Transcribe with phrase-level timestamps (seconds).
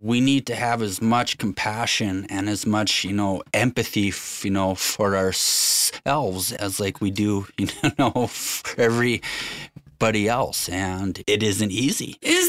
[0.00, 4.50] we need to have as much compassion and as much you know empathy f- you
[4.50, 10.68] know for ourselves as like we do you know for everybody else.
[10.68, 12.16] And it isn't easy.
[12.22, 12.48] Is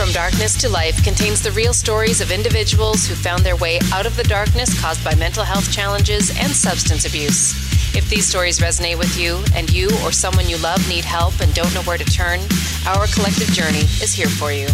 [0.00, 4.06] From Darkness to Life contains the real stories of individuals who found their way out
[4.06, 7.52] of the darkness caused by mental health challenges and substance abuse.
[7.94, 11.52] If these stories resonate with you and you or someone you love need help and
[11.52, 12.40] don't know where to turn,
[12.86, 14.68] Our Collective Journey is here for you.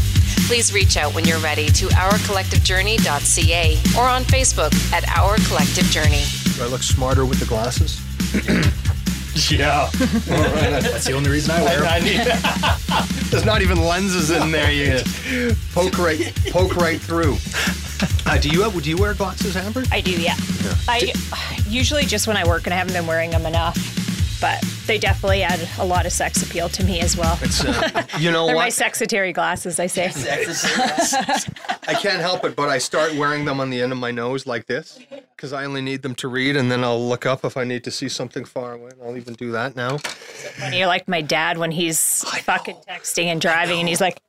[0.47, 6.23] Please reach out when you're ready to ourcollectivejourney.ca or on Facebook at Our Collective Journey.
[6.55, 8.01] Do I look smarter with the glasses?
[9.51, 9.91] yeah.
[9.93, 11.89] That's the only reason I wear 'em.
[11.89, 12.27] I need.
[13.31, 14.73] There's not even lenses in there.
[14.73, 17.37] You poke right, poke right through.
[18.27, 18.83] Uh, do you have?
[18.83, 19.83] Do you wear glasses, Amber?
[19.91, 20.35] I do, yeah.
[20.87, 21.13] I
[21.67, 23.79] usually just when I work and I haven't been wearing them enough,
[24.41, 27.39] but they definitely add a lot of sex appeal to me as well.
[27.43, 28.73] It's, uh, you know They're my what?
[28.73, 30.07] sexitary glasses, I say.
[31.89, 34.47] I can't help it, but I start wearing them on the end of my nose
[34.47, 34.99] like this
[35.37, 37.85] because I only need them to read, and then I'll look up if I need
[37.85, 38.91] to see something far away.
[38.93, 39.99] and I'll even do that now.
[40.63, 44.21] And you're like my dad when he's fucking texting and driving, and he's like,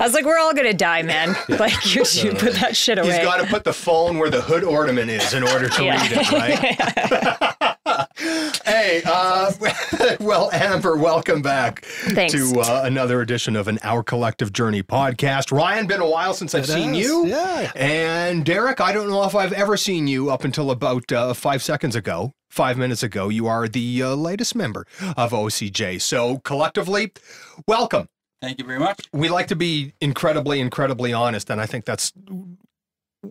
[0.00, 1.36] I was like, we're all gonna die, man.
[1.60, 3.08] Like, you should put that shit away.
[3.08, 6.00] He's got to put the phone where the hood ornament is in order to Yeah.
[6.00, 6.58] read it, right?
[8.64, 9.52] hey, uh,
[10.20, 12.32] well, Amber, welcome back Thanks.
[12.32, 15.52] to uh, another edition of an Our Collective Journey podcast.
[15.52, 17.26] Ryan, been a while since I've It seen has, you.
[17.26, 17.70] yeah.
[17.74, 21.62] And Derek, I don't know if I've ever seen you up until about uh, five
[21.62, 22.32] seconds ago.
[22.48, 26.00] Five minutes ago, you are the uh, latest member of OCJ.
[26.00, 27.12] So, collectively,
[27.68, 28.08] welcome
[28.40, 32.12] thank you very much we like to be incredibly, incredibly honest, and I think that's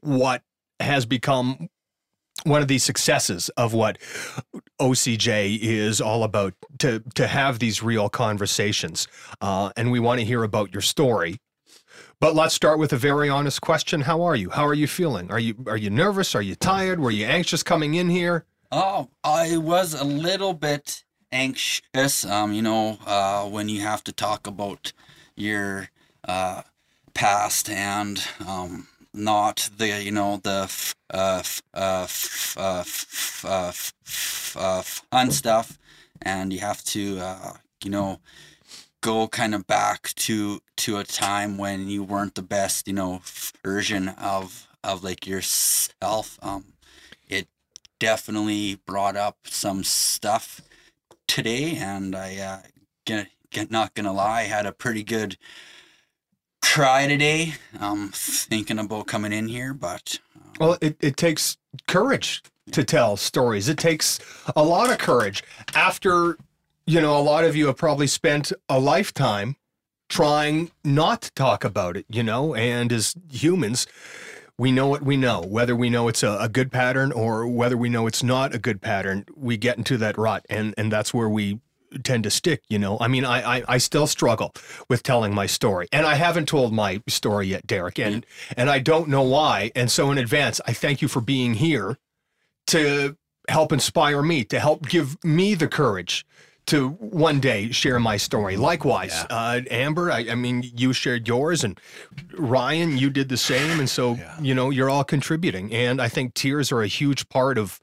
[0.01, 0.43] what
[0.79, 1.69] has become
[2.43, 3.97] one of the successes of what
[4.79, 9.07] OCJ is all about to to have these real conversations,
[9.41, 11.37] uh, and we want to hear about your story.
[12.21, 14.49] But let's start with a very honest question: How are you?
[14.49, 15.31] How are you feeling?
[15.31, 16.35] Are you are you nervous?
[16.35, 16.99] Are you tired?
[16.99, 18.45] Were you anxious coming in here?
[18.71, 22.25] Oh, I was a little bit anxious.
[22.25, 24.93] Um, you know, uh, when you have to talk about
[25.35, 25.89] your
[26.27, 26.63] uh,
[27.13, 30.71] past and um, not the, you know, the
[31.13, 32.07] uh, uh,
[33.45, 33.71] uh,
[34.81, 35.77] fun stuff,
[36.21, 37.53] and you have to, uh,
[37.83, 38.19] you know,
[39.01, 43.21] go kind of back to to a time when you weren't the best, you know,
[43.63, 46.37] version of of like yourself.
[46.41, 46.73] Um,
[47.27, 47.47] it
[47.99, 50.61] definitely brought up some stuff
[51.29, 52.59] today, and I uh,
[53.05, 55.37] get, get not gonna lie, had a pretty good
[56.61, 57.53] cry today.
[57.79, 61.57] Um, thinking about coming in here, but um, Well, it, it takes
[61.87, 63.69] courage to tell stories.
[63.69, 64.19] It takes
[64.55, 65.43] a lot of courage.
[65.73, 66.37] After,
[66.85, 69.55] you know, a lot of you have probably spent a lifetime
[70.09, 73.87] trying not to talk about it, you know, and as humans,
[74.59, 75.41] we know what we know.
[75.41, 78.59] Whether we know it's a, a good pattern or whether we know it's not a
[78.59, 81.61] good pattern, we get into that rut, and and that's where we
[82.03, 82.63] tend to stick.
[82.67, 84.53] You know, I mean, I I, I still struggle
[84.89, 88.25] with telling my story, and I haven't told my story yet, Derek, and
[88.57, 89.71] and I don't know why.
[89.75, 91.97] And so in advance, I thank you for being here
[92.67, 93.15] to
[93.47, 96.25] help inspire me, to help give me the courage
[96.69, 98.57] to one day share my story.
[98.57, 101.79] Likewise, uh, Amber, I, I mean, you shared yours, and
[102.37, 105.73] Ryan, you did the same, and so you know you're all contributing.
[105.73, 107.79] And I think tears are a huge part of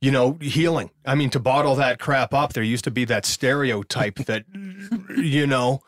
[0.00, 0.90] you know healing.
[1.04, 4.44] I mean, to bottle that crap up, there used to be that stereotype that
[5.16, 5.80] you know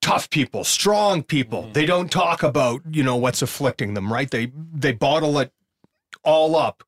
[0.00, 4.30] tough people, strong people, they don't talk about you know what's afflicting them, right?
[4.30, 5.52] They they bottle it
[6.24, 6.84] all up.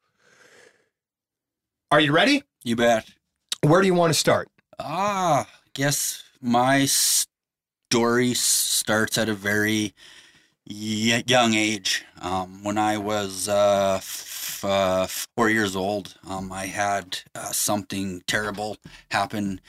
[1.90, 2.42] Are you ready?
[2.64, 3.08] you bet.
[3.64, 4.50] Where do you want to start?
[4.78, 9.94] Ah, guess my story starts at a very
[10.66, 12.04] young age.
[12.20, 18.22] Um, when I was uh, f- uh, four years old, um, I had uh, something
[18.26, 18.76] terrible
[19.10, 19.62] happen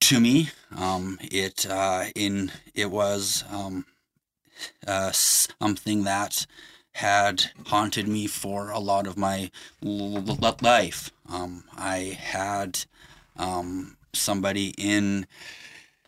[0.00, 0.50] to me.
[0.76, 3.86] Um, it uh, in it was um,
[4.84, 6.44] uh, something that
[6.96, 9.50] had haunted me for a lot of my
[9.82, 11.10] life.
[11.30, 12.84] Um, I had
[13.36, 15.26] um, somebody in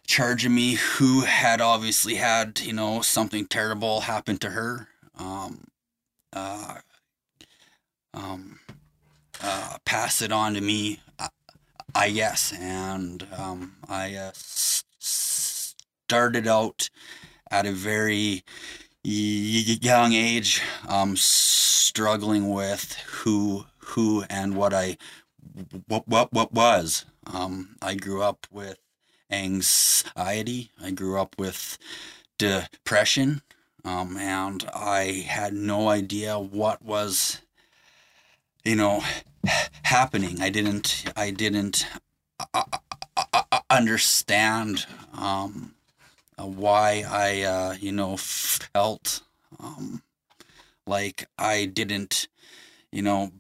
[0.06, 4.88] charge of me who had obviously had you know something terrible happen to her
[5.18, 5.64] um,
[6.32, 6.76] uh,
[8.14, 8.58] um,
[9.42, 11.00] uh, pass it on to me
[11.94, 14.30] I, guess and um, I uh,
[14.98, 16.88] started out
[17.50, 18.42] at a very
[19.04, 24.96] young age um, struggling with who who and what I
[25.86, 27.04] what what what was.
[27.26, 28.78] Um, I grew up with
[29.30, 30.70] anxiety.
[30.82, 31.78] I grew up with
[32.38, 33.42] depression,
[33.84, 37.40] um, and I had no idea what was,
[38.64, 39.02] you know,
[39.82, 40.40] happening.
[40.40, 41.04] I didn't.
[41.16, 41.86] I didn't
[42.54, 42.64] uh,
[43.16, 45.74] uh, uh, understand um,
[46.38, 49.22] uh, why I, uh, you know, felt
[49.60, 50.02] um,
[50.86, 52.28] like I didn't,
[52.92, 53.32] you know,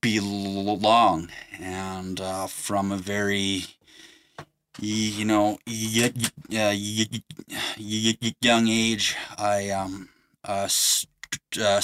[0.00, 1.30] belong,
[1.60, 3.64] and uh, from a very
[4.80, 6.10] you know y-
[8.40, 10.08] young age i um
[10.44, 10.66] uh,
[11.60, 11.80] uh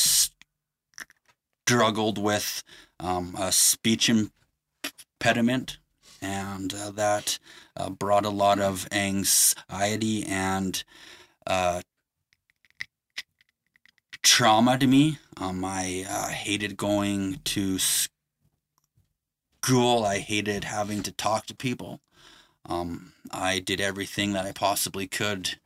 [1.66, 2.62] struggled with
[2.98, 4.08] um a speech
[5.20, 5.78] impediment.
[6.20, 7.38] And uh, that
[7.78, 10.84] uh, brought a lot of anxiety and
[11.46, 11.80] uh
[14.22, 15.18] trauma to me.
[15.40, 17.78] Um i uh, hated going to
[19.62, 20.04] school.
[20.04, 22.00] I hated having to talk to people.
[22.66, 25.58] Um, I did everything that I possibly could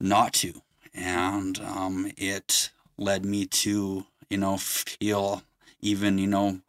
[0.00, 0.62] not to,
[0.94, 5.42] and um, it led me to, you know, feel
[5.80, 6.60] even, you know,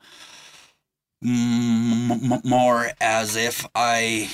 [1.21, 4.29] more as if I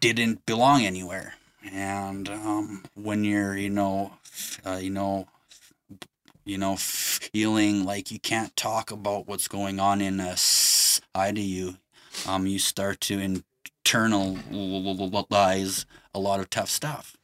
[0.00, 1.34] didn't belong anywhere.
[1.72, 4.12] And um, when you're, you know,
[4.64, 5.26] uh, you know,
[6.44, 11.44] you know, feeling like you can't talk about what's going on in a side of
[11.44, 11.76] you,
[12.26, 13.42] um, you start to
[13.84, 15.84] internalize
[16.14, 17.18] a lot of tough stuff.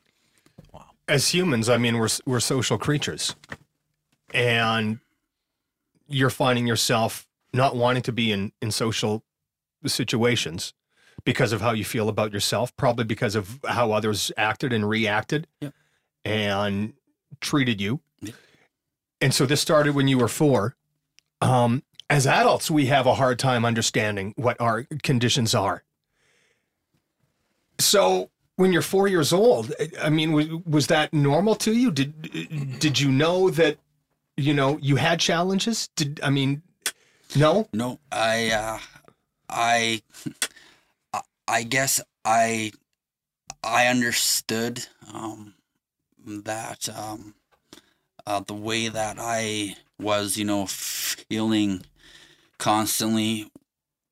[0.73, 0.91] Wow.
[1.09, 3.35] As humans, I mean, we're we're social creatures,
[4.33, 4.99] and
[6.07, 9.23] you're finding yourself not wanting to be in in social
[9.87, 10.75] situations
[11.25, 15.47] because of how you feel about yourself, probably because of how others acted and reacted
[16.25, 16.93] and
[17.41, 18.01] treated you.
[19.21, 20.77] And so this started when you were four.
[21.41, 25.83] Um, as adults, we have a hard time understanding what our conditions are.
[27.79, 31.91] So when you're four years old, I mean, was, was that normal to you?
[31.91, 33.79] Did did you know that
[34.37, 35.89] you know you had challenges?
[35.97, 36.63] Did I mean,
[37.35, 37.69] no?
[37.73, 38.79] No, I, uh,
[39.49, 40.03] I,
[41.47, 42.73] I guess I,
[43.63, 45.55] I understood um,
[46.27, 47.35] that um,
[48.27, 51.85] uh, the way that I was, you know, feeling
[52.59, 53.51] constantly,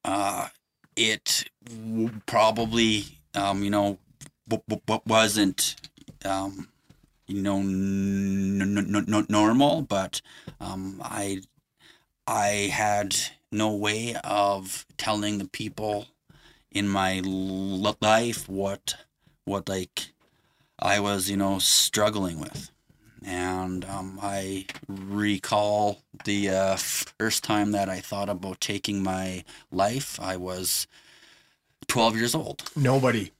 [0.04, 0.48] uh,
[0.96, 3.98] it w- probably, um, you know,
[5.06, 5.76] wasn't,
[6.24, 6.68] um,
[7.26, 10.20] you know, n- n- n- normal, but
[10.60, 11.40] um, I
[12.26, 13.16] I had
[13.50, 16.08] no way of telling the people
[16.74, 18.94] in my l- life what
[19.44, 20.12] what like
[20.78, 22.70] I was, you know, struggling with.
[23.24, 30.18] And um, I recall the uh, first time that I thought about taking my life.
[30.20, 30.88] I was
[31.86, 32.64] 12 years old.
[32.74, 33.30] Nobody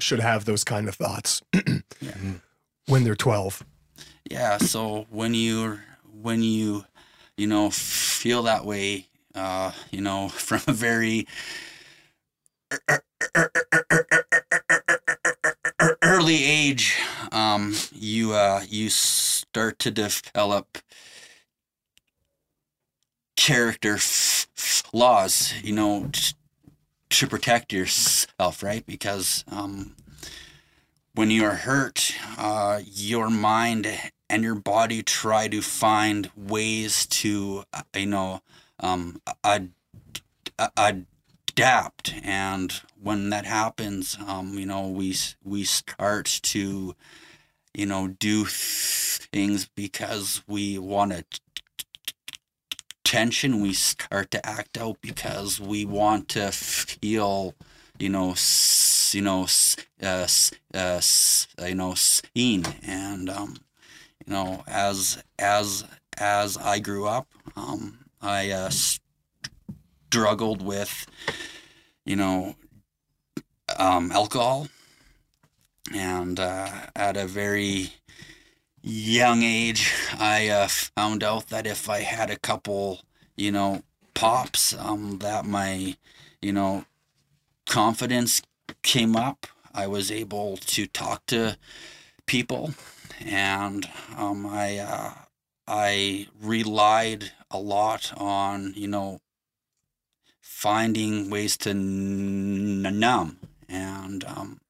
[0.00, 1.42] should have those kind of thoughts
[2.86, 3.64] when they're 12.
[4.30, 5.78] yeah so when you
[6.22, 6.84] when you
[7.36, 11.26] you know feel that way uh you know from a very
[16.02, 16.98] early age
[17.32, 20.78] um you uh you start to develop
[23.36, 26.34] character f- flaws you know t-
[27.10, 28.84] to protect yourself right?
[28.86, 29.94] Because um
[31.14, 33.88] when you are hurt, uh, your mind
[34.30, 38.40] and your body try to find ways to, uh, you know,
[38.78, 39.72] um, ad-
[40.76, 41.06] ad-
[41.58, 42.14] adapt.
[42.22, 42.72] And
[43.02, 46.94] when that happens, um, you know, we we start to,
[47.74, 51.24] you know, do things because we want to
[53.04, 53.60] tension.
[53.60, 57.54] We start to act out because we want to feel,
[57.98, 61.00] you know, s- you know, s- uh, s- uh,
[61.66, 62.64] you know, seen.
[62.82, 63.56] And um,
[64.26, 65.84] you know, as as
[66.18, 68.70] as I grew up, um, I uh,
[70.08, 71.06] struggled with,
[72.06, 72.54] you know,
[73.78, 74.68] um, alcohol,
[75.94, 77.92] and uh, at a very
[78.82, 83.02] young age, I uh, found out that if I had a couple,
[83.36, 83.82] you know,
[84.14, 85.96] pops, um, that my,
[86.40, 86.86] you know,
[87.66, 88.40] confidence
[88.80, 89.46] came up.
[89.74, 91.58] I was able to talk to
[92.24, 92.72] people,
[93.22, 93.86] and
[94.16, 95.12] um, I uh,
[95.66, 99.20] I relied a lot on you know
[100.58, 103.38] finding ways to numb,
[103.68, 104.60] and um,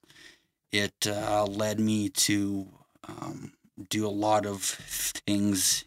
[0.70, 2.68] it uh, led me to
[3.08, 3.52] um,
[3.88, 5.86] do a lot of things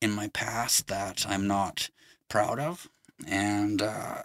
[0.00, 1.90] in my past that I'm not
[2.28, 2.88] proud of,
[3.26, 4.22] and uh,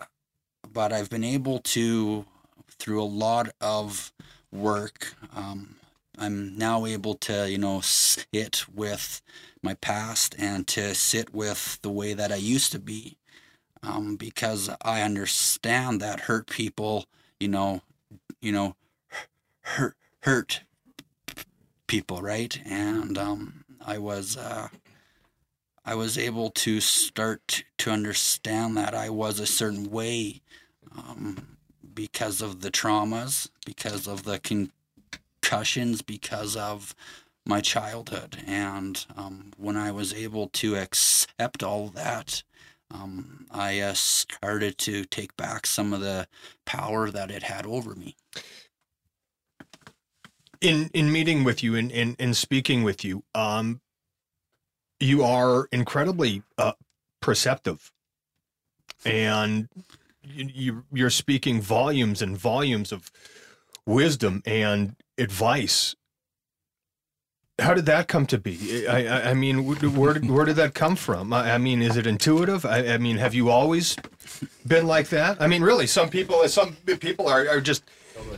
[0.72, 2.26] but I've been able to
[2.70, 4.14] through a lot of
[4.52, 5.16] work.
[5.36, 5.78] Um,
[6.20, 9.24] I'm now able to, you know, sit with
[9.64, 13.18] my past and to sit with the way that I used to be,
[13.84, 17.06] um, because I understand that hurt people,
[17.40, 17.82] you know,
[18.42, 18.76] you know,
[19.62, 20.62] hurt hurt
[21.88, 22.60] people, right?
[22.66, 24.70] And um, I was uh,
[25.86, 30.42] I was able to start to understand that I was a certain way
[30.98, 31.58] um,
[31.94, 36.96] because of the traumas, because of the concussions, because of
[37.46, 38.38] my childhood.
[38.48, 42.44] And um, when I was able to accept all that,
[42.94, 46.28] um, I uh, started to take back some of the
[46.66, 48.16] power that it had over me.
[50.62, 53.82] in in meeting with you and in, in, speaking with you um
[55.00, 56.74] you are incredibly uh,
[57.22, 57.92] perceptive
[59.06, 59.70] and
[60.24, 63.12] you you're speaking volumes and volumes of
[63.86, 65.96] wisdom and advice
[67.60, 68.88] how did that come to be?
[68.88, 71.34] I i, I mean where did, where did that come from?
[71.34, 72.66] I, I mean is it intuitive?
[72.66, 73.96] I, mean have you always
[74.66, 75.42] been like that?
[75.42, 77.84] I mean really some people some people are, are just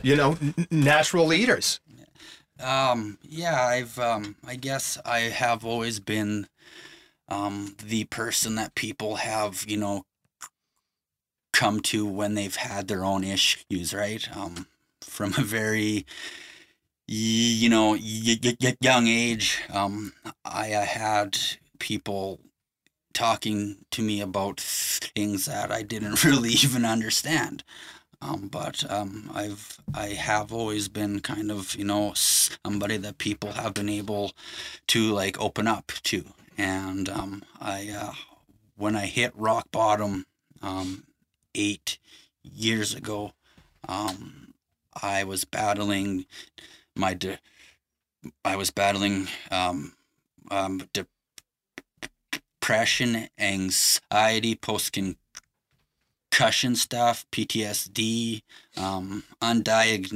[0.02, 0.36] you know
[0.70, 1.80] natural leaders.
[2.60, 6.48] Um, yeah, I've, um, I guess I have always been,
[7.28, 10.04] um, the person that people have, you know,
[11.52, 14.26] come to when they've had their own issues, right?
[14.36, 14.66] Um,
[15.02, 16.06] from a very,
[17.08, 20.12] you know, young age, um,
[20.44, 21.38] I had
[21.78, 22.40] people
[23.14, 27.64] talking to me about things that I didn't really even understand.
[28.22, 33.52] Um, but um, I've I have always been kind of you know somebody that people
[33.52, 34.32] have been able
[34.88, 36.24] to like open up to,
[36.58, 38.12] and um, I uh,
[38.76, 40.26] when I hit rock bottom
[40.62, 41.04] um,
[41.54, 41.98] eight
[42.42, 43.32] years ago,
[43.88, 44.54] um,
[45.02, 46.26] I was battling
[46.96, 47.38] my de-
[48.44, 49.92] I was battling um,
[50.50, 50.82] um,
[52.60, 54.92] depression, anxiety, post
[56.30, 58.42] concussion stuff, PTSD,
[58.76, 60.10] um, undiagnosed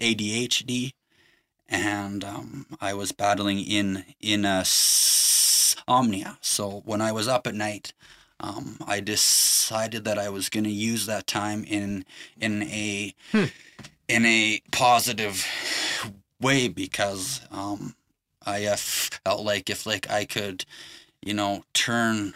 [0.00, 0.92] ADHD,
[1.68, 4.64] and um, I was battling in in a
[5.88, 6.38] insomnia.
[6.40, 7.92] So when I was up at night,
[8.38, 12.04] um, I decided that I was going to use that time in
[12.40, 13.14] in a
[14.10, 15.46] in a positive
[16.40, 17.94] way because um,
[18.44, 20.64] I felt like if like I could,
[21.22, 22.34] you know, turn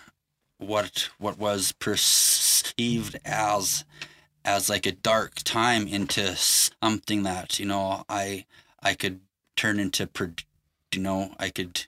[0.59, 3.85] what what was perceived as
[4.45, 8.45] as like a dark time into something that you know I
[8.81, 9.21] I could
[9.57, 10.09] turn into
[10.93, 11.87] you know I could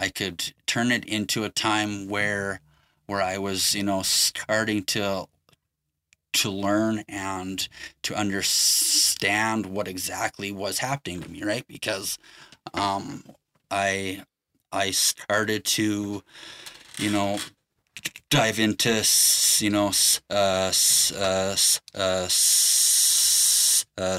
[0.00, 2.60] I could turn it into a time where
[3.04, 5.26] where I was you know starting to
[6.34, 7.68] to learn and
[8.02, 12.18] to understand what exactly was happening to me right because
[12.74, 13.24] um
[13.70, 14.24] I
[14.72, 16.22] I started to
[16.98, 17.38] you know
[18.30, 19.04] dive into
[19.58, 19.92] you know
[20.30, 20.72] uh,
[21.14, 21.56] uh,
[21.94, 22.28] uh,
[23.98, 24.18] uh,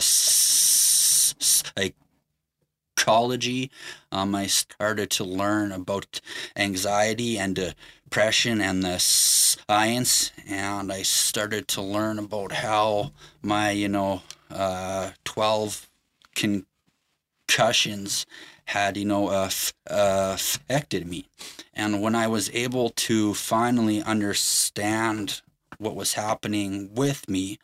[2.95, 3.71] psychology.
[4.11, 6.21] Um, I started to learn about
[6.55, 7.75] anxiety and
[8.13, 15.09] depression and the science, and I started to learn about how my you know uh,
[15.23, 15.89] twelve
[16.35, 18.27] concussions
[18.65, 19.49] had you know uh,
[19.89, 21.25] uh, affected me.
[21.73, 25.41] And when i was able to finally understand
[25.79, 27.57] what was happening with me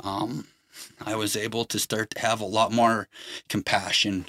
[0.00, 0.48] um,
[1.00, 3.08] i was able to start to have a lot more
[3.48, 4.26] compassion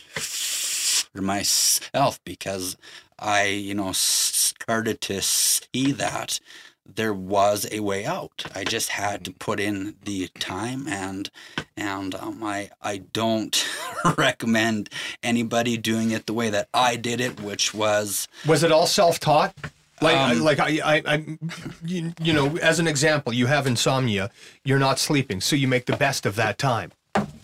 [1.16, 2.78] for myself because
[3.20, 6.40] i you know started to see that
[6.88, 11.30] there was a way out i just had to put in the time and
[11.78, 13.68] and um, I I don't
[14.18, 14.90] recommend
[15.24, 19.54] anybody doing it the way that I did it, which was Was it all self-taught?
[20.02, 21.38] Like, Um, like I, I, I
[21.84, 24.30] you, you know, as an example, you have insomnia,
[24.64, 26.92] you're not sleeping, so you make the best of that time.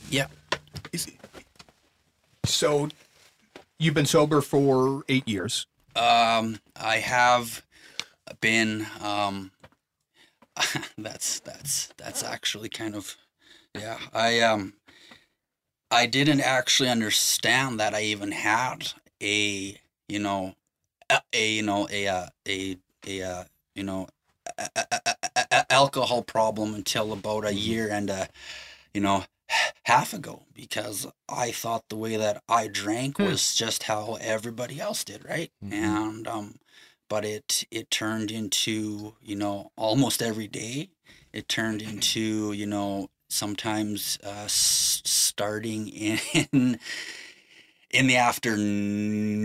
[0.10, 0.28] yeah
[2.46, 2.90] So,
[3.82, 5.66] you've been sober for eight years.
[5.96, 7.64] um I have
[8.40, 9.52] been um
[10.98, 13.16] that's that's that's actually kind of
[13.76, 14.74] yeah I um
[15.90, 20.56] I didn't actually understand that I even had a you know
[21.10, 23.44] a, a you know a uh, a a uh,
[23.76, 24.08] you know
[24.58, 28.30] a, a, a, a- a- alcohol problem until about a year and a
[28.94, 29.24] you know
[29.84, 35.04] half ago because I thought the way that I drank was just how everybody else
[35.04, 35.52] did right?
[35.72, 36.56] And um
[37.10, 40.90] but it it turned into you know almost every day
[41.34, 46.20] it turned into you know sometimes uh, s- starting in
[47.92, 49.42] in the afternoon,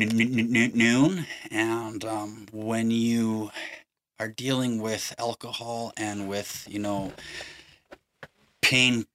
[1.50, 3.50] and um, when you
[4.20, 7.12] are dealing with alcohol and with you know
[8.62, 9.06] pain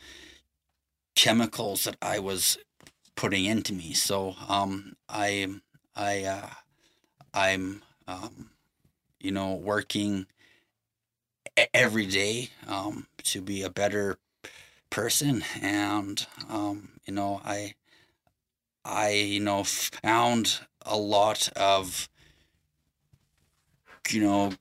[1.15, 2.57] chemicals that I was
[3.15, 3.93] putting into me.
[3.93, 5.48] So um, I
[5.96, 6.50] I uh,
[7.34, 8.51] I'm um,
[9.19, 10.27] you know working
[11.74, 14.18] every day um, to be a better
[14.90, 17.76] person, and um, you know I
[18.86, 22.10] I you know found a lot of
[24.10, 24.52] you know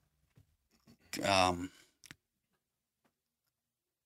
[1.24, 1.70] um,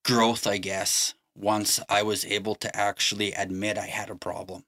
[0.05, 4.65] growth, I guess, once I was able to actually admit I had a problem,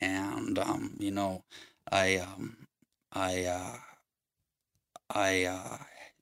[0.00, 1.44] and um, you know,
[1.90, 2.66] I um,
[3.12, 3.76] I uh,
[5.10, 5.78] I uh,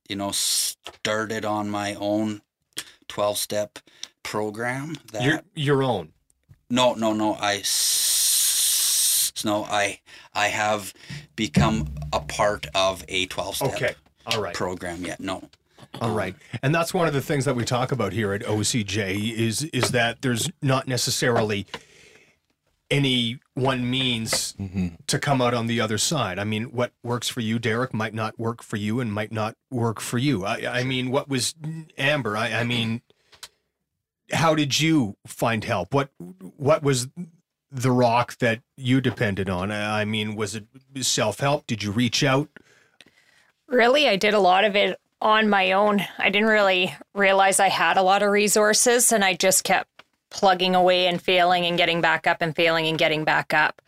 [0.09, 2.41] you know started on my own
[3.07, 3.79] twelve step
[4.23, 6.11] program that Your your own.
[6.69, 10.01] no no no I s- no I
[10.33, 10.93] I have
[11.35, 13.95] become a part of a twelve step Okay.
[14.25, 14.53] All right.
[14.53, 15.49] program yet no
[16.01, 16.35] All right.
[16.61, 19.91] And that's one of the things that we talk about here at OCJ is is
[19.91, 21.65] that there's not necessarily
[22.91, 24.87] any one means mm-hmm.
[25.07, 26.39] to come out on the other side.
[26.39, 29.55] I mean, what works for you, Derek, might not work for you and might not
[29.69, 30.45] work for you.
[30.45, 31.55] I, I mean, what was
[31.97, 32.35] Amber?
[32.35, 33.01] I, I mean,
[34.31, 35.93] how did you find help?
[35.93, 36.09] What
[36.57, 37.07] what was
[37.71, 39.71] the rock that you depended on?
[39.71, 40.65] I I mean, was it
[41.01, 41.67] self help?
[41.67, 42.49] Did you reach out?
[43.67, 46.01] Really, I did a lot of it on my own.
[46.17, 49.89] I didn't really realize I had a lot of resources and I just kept
[50.29, 53.81] plugging away and failing and getting back up and failing and getting back up.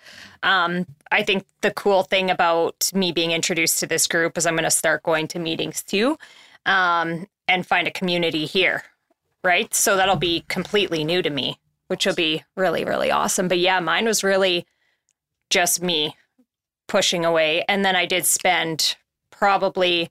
[0.44, 4.56] Um, I think the cool thing about me being introduced to this group is I'm
[4.56, 6.18] going to start going to meetings too
[6.66, 8.84] um, and find a community here,
[9.44, 9.74] right?
[9.74, 13.48] So that'll be completely new to me, which will be really, really awesome.
[13.48, 14.66] But yeah, mine was really
[15.50, 16.16] just me
[16.88, 17.64] pushing away.
[17.68, 18.96] And then I did spend
[19.30, 20.10] probably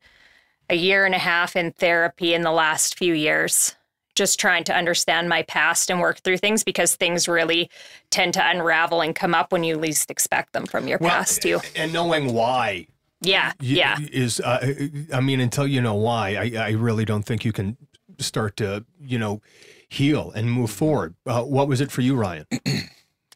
[0.68, 3.74] a year and a half in therapy in the last few years,
[4.20, 7.70] just trying to understand my past and work through things because things really
[8.10, 11.58] tend to unravel and come up when you least expect them from your past too.
[11.74, 12.86] and knowing why
[13.22, 13.96] Yeah, y- yeah.
[14.12, 14.74] is uh,
[15.14, 17.78] i mean until you know why I, I really don't think you can
[18.18, 19.40] start to you know
[19.88, 22.46] heal and move forward uh, what was it for you ryan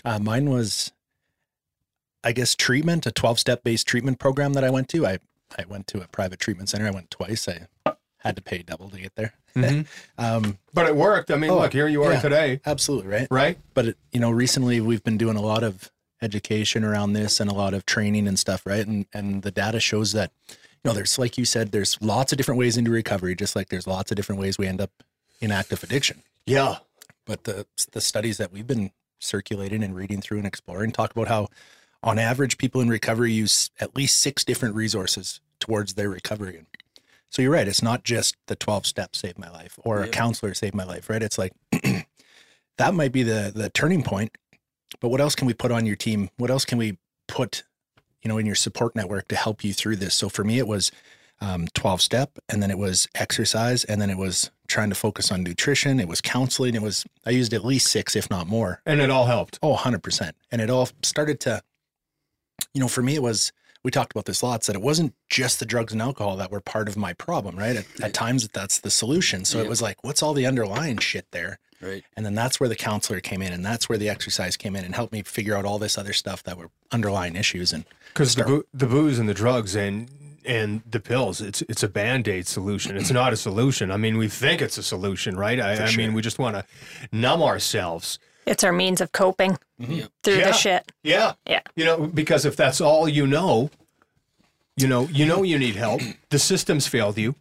[0.06, 0.92] Uh, mine was,
[2.22, 5.06] I guess, treatment, a 12 step based treatment program that I went to.
[5.06, 5.16] I,
[5.58, 6.86] I went to a private treatment center.
[6.86, 7.48] I went twice.
[7.48, 7.68] I
[8.24, 9.34] had to pay double to get there.
[10.18, 12.20] um, but it worked i mean Oh, look here you are yeah.
[12.20, 13.28] today absolutely, right?
[13.30, 17.38] right But, it, you know, recently we've been doing a lot of education around this
[17.38, 18.84] and a lot of training and stuff, right?
[18.86, 20.56] And, and the data shows that, you
[20.90, 23.86] know, there's, like you said, there's lots of different ways into recovery, just like there's
[23.86, 24.90] lots of different ways we end up
[25.40, 26.22] in active addiction.
[26.46, 26.76] yeah
[27.26, 31.28] but the the studies that we've been circulating and reading through and exploring talk about
[31.28, 31.48] how
[32.02, 36.66] on average people in recovery use at least six different resources towards their recovery and
[37.34, 40.54] so you're right it's not just the 12 steps saved my life or a counselor
[40.54, 41.20] saved my life right?
[41.20, 41.52] It's like
[42.78, 44.38] that might be the the turning point
[45.00, 46.30] but what else can we put on your team?
[46.36, 47.64] What else can we put
[48.22, 50.14] you know in your support network to help you through this?
[50.14, 50.92] So for me it was
[51.40, 55.32] um, 12 step and then it was exercise and then it was trying to focus
[55.32, 58.80] on nutrition it was counseling it was i used at least six if not more.
[58.86, 59.58] And it all helped.
[59.60, 61.62] Oh 100% and it all started to
[62.72, 63.52] you know for me it was
[63.84, 66.60] we talked about this lots that it wasn't just the drugs and alcohol that were
[66.60, 67.76] part of my problem right?
[67.76, 69.44] At, at times that's the solution.
[69.44, 71.58] So it was like what's all the underlying shit there?
[71.80, 72.02] Right.
[72.16, 74.84] And then that's where the counselor came in and that's where the exercise came in
[74.84, 78.34] and helped me figure out all this other stuff that were underlying issues and because
[78.34, 80.08] the, Start- boo- the booze and the drugs and
[80.46, 82.96] and the pills it's it's a band-aid solution.
[82.96, 83.90] It's not a solution.
[83.90, 85.60] I mean we think it's a solution right?
[85.60, 86.64] I, I mean we just want to
[87.12, 90.10] numb ourselves It's our means of coping Yep.
[90.22, 90.46] through Yeah.
[90.46, 90.92] the shit.
[91.02, 91.60] yeah Yeah.
[91.76, 93.70] you know because if that's all you know
[94.76, 97.34] you know you know you need help the system's failed you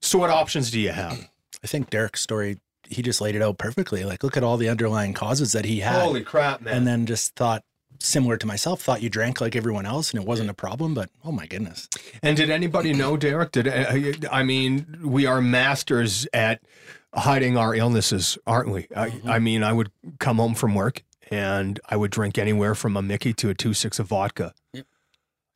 [0.00, 1.28] So what options do you have?
[1.62, 4.02] I think Derek's story, he just laid it out perfectly.
[4.04, 6.02] Like, look at all the underlying causes that he had.
[6.02, 6.74] Holy crap, man!
[6.76, 7.62] and then just thought,
[8.00, 10.92] similar to myself, thought you drank like everyone else and it wasn't a problem.
[10.92, 11.88] But oh my goodness.
[12.20, 13.52] And did anybody know, Derek?
[13.52, 16.60] Did uh, I mean we are masters at
[17.14, 18.88] hiding our illnesses, aren't we?
[18.94, 19.30] I, mm-hmm.
[19.30, 23.02] I mean, I would come home from work and I would drink anywhere from a
[23.02, 24.54] Mickey to a two six of vodka.
[24.72, 24.86] Yep.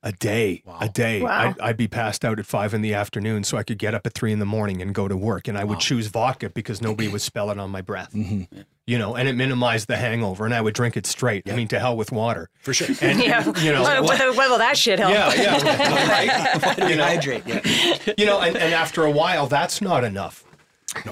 [0.02, 1.20] A day, a day.
[1.20, 1.30] Wow.
[1.36, 4.06] I'd, I'd be passed out at five in the afternoon, so I could get up
[4.06, 5.48] at three in the morning and go to work.
[5.48, 8.12] And I would choose vodka because nobody would spell it on my breath.
[8.12, 8.60] Mm-hmm.
[8.86, 10.44] You know, and it minimized the hangover.
[10.44, 11.50] And I would drink it straight.
[11.50, 12.50] I mean, to hell with water.
[12.60, 12.86] For sure.
[13.02, 13.44] And Yeah.
[13.58, 15.12] you know, Well, whether, whether that shit help.
[15.12, 16.08] yeah, yeah,
[16.76, 16.78] right.
[16.88, 17.42] You know, Hydrate.
[17.44, 18.14] Yeah.
[18.16, 20.44] you know, and, and after a while, that's not enough.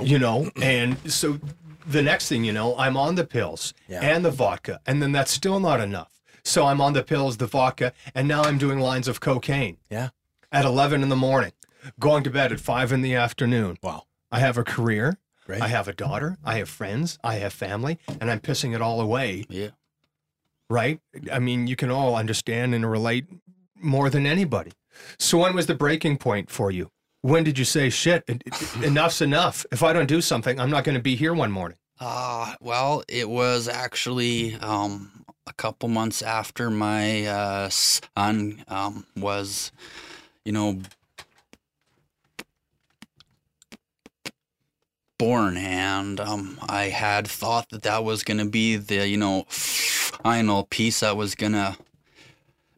[0.02, 1.38] You know, and so
[1.86, 4.00] the next thing you know, I'm on the pills Yeah.
[4.00, 6.10] and the vodka, and then that's still not enough.
[6.44, 10.10] So I'm on the pills, the vodka, and now I'm doing lines of cocaine Yeah.
[10.52, 11.52] at 11 in the morning,
[11.98, 13.78] going to bed at 5 in the afternoon.
[13.82, 14.04] Wow.
[14.32, 15.60] I have a career, Right.
[15.60, 19.00] I have a daughter, I have friends, I have family, and I'm pissing it all
[19.00, 19.68] away, Yeah.
[20.70, 21.00] right?
[21.30, 23.26] I mean, you can all understand and relate
[23.76, 24.72] more than anybody.
[25.18, 26.90] So when was the breaking point for you?
[27.24, 29.64] When did you say, shit, en- en- enough's enough?
[29.72, 31.78] If I don't do something, I'm not going to be here one morning.
[31.98, 39.72] Uh, well, it was actually um, a couple months after my uh, son um, was,
[40.44, 40.82] you know,
[45.16, 50.64] born, and um, I had thought that that was gonna be the, you know, final
[50.64, 51.78] piece that was gonna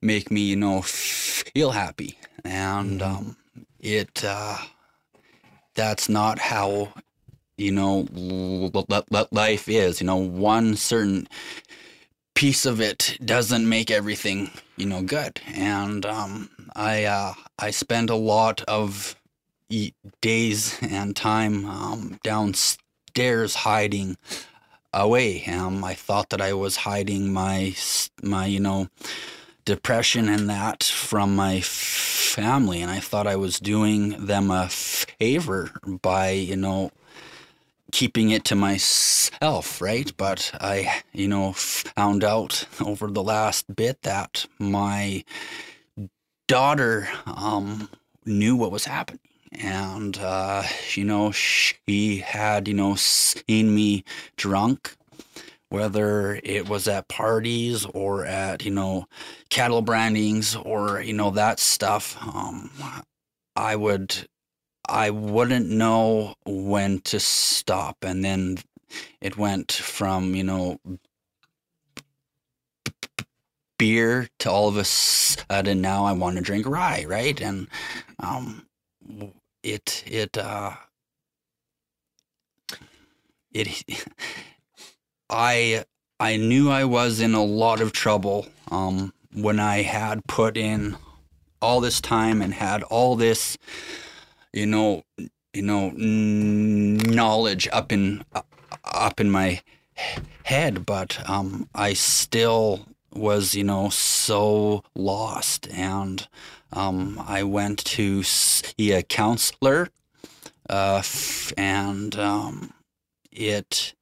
[0.00, 3.36] make me, you know, feel happy, and um,
[3.80, 4.24] it.
[4.24, 4.58] Uh,
[5.74, 6.92] that's not how
[7.56, 8.06] you know
[9.30, 11.28] life is you know one certain
[12.34, 18.10] piece of it doesn't make everything you know good and um i uh i spend
[18.10, 19.16] a lot of
[20.20, 24.16] days and time um downstairs hiding
[24.92, 27.74] away um i thought that i was hiding my
[28.22, 28.86] my you know
[29.66, 35.70] depression and that from my family and i thought i was doing them a favor
[36.02, 36.90] by you know
[37.92, 40.12] keeping it to myself right?
[40.16, 45.24] But i you know found out over the last bit that my
[46.46, 47.88] daughter um
[48.24, 49.20] knew what was happening.
[49.52, 50.62] And uh
[50.94, 54.04] you know she had you know seen me
[54.36, 54.96] drunk
[55.70, 59.06] whether it was at parties or at you know
[59.50, 62.70] cattle brandings or you know that stuff um
[63.56, 64.26] i would
[64.88, 67.98] i wouldn't know when to stop.
[68.02, 68.58] And then
[69.20, 70.78] it went from you know
[73.78, 77.40] beer to all of a sudden now i want to drink rye right?
[77.40, 77.68] And
[78.20, 78.66] um
[79.62, 80.72] it it uh
[83.52, 83.84] it
[85.28, 85.84] I
[86.18, 90.96] I knew I was in a lot of trouble um, when I had put in
[91.60, 93.58] all this time and had all this,
[94.52, 95.02] you know,
[95.52, 98.24] you know, knowledge up in
[98.84, 99.60] up in my
[100.44, 106.28] head, but um, I still was, you know, so lost, and
[106.72, 109.88] um, I went to see a counselor,
[110.68, 111.02] uh,
[111.56, 112.72] and um,
[113.32, 113.94] it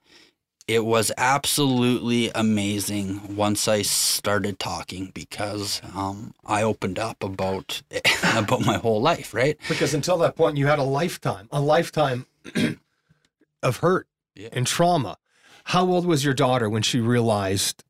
[0.67, 7.83] it was absolutely amazing once I started talking because um, I opened up about
[8.35, 9.59] about my whole life, right?
[9.69, 12.27] Because until that point, you had a lifetime, a lifetime
[13.63, 14.49] of hurt Yeah.
[14.53, 15.19] and trauma.
[15.65, 17.85] How old was your daughter when she realized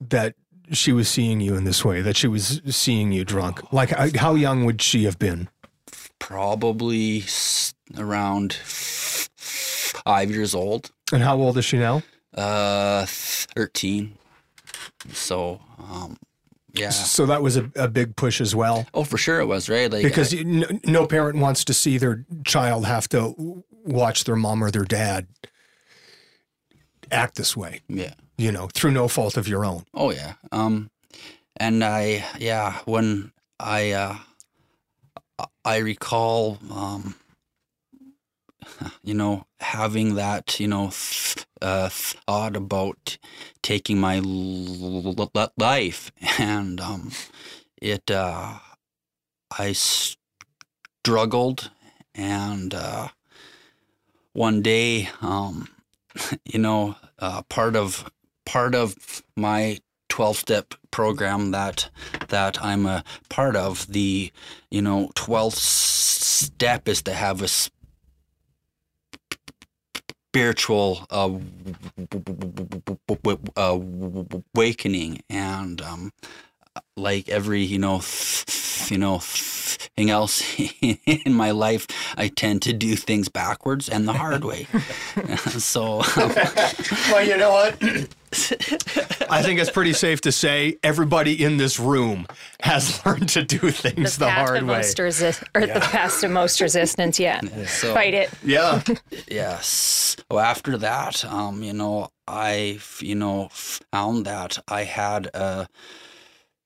[0.00, 0.34] that
[0.72, 3.72] she was seeing you in this way, that she was seeing you drunk?
[3.72, 5.48] Like, how- how young would she have been?
[6.18, 7.24] Probably
[7.98, 12.02] around five years old, And how old is she now?
[12.36, 14.18] uh, thirteen.
[15.12, 16.16] So, um,
[16.72, 16.90] yeah.
[16.90, 18.86] So that was a, a big push as well.
[18.92, 19.90] Oh, for sure it was right.
[19.90, 24.34] Like Because I- no, no parent wants to see their child have to watch their
[24.36, 25.28] mom or their dad
[27.12, 28.14] act this way, yeah.
[28.36, 29.84] you know, through no fault of your own.
[29.94, 30.32] Oh yeah.
[30.50, 30.90] Um
[31.56, 34.16] and I yeah, when I uh
[35.64, 37.14] I recall um
[39.02, 43.18] you know having that, you know, th- uh thought about
[43.62, 46.12] taking my l- l- life.
[46.38, 47.12] And um
[47.80, 48.58] it uh
[49.58, 49.72] I
[51.02, 51.70] struggled.
[52.14, 53.08] And uh
[54.32, 55.68] one day um
[56.44, 58.10] you know uh part of
[58.44, 61.90] part of my 12 step program that
[62.28, 64.30] that I'm a part of, the
[64.70, 67.48] you know 12th step is to have a
[70.34, 71.30] spiritual uh,
[73.56, 73.78] uh,
[74.52, 76.12] awakening and um,
[76.96, 80.42] like every you know th- you know thing else
[81.06, 84.66] in my life i tend to do things backwards and the hard way
[85.56, 86.02] so
[87.12, 88.08] Well, you know what?
[89.30, 92.26] I think it's pretty safe to say everybody in this room
[92.60, 94.76] has learned to do things the, path hard of way.
[94.76, 97.18] most resi- or the path of most resistance.
[97.24, 98.30] Yeah, so fight it.
[98.44, 98.82] Yeah.
[99.28, 105.68] yes so after that um you know i you know found that i had a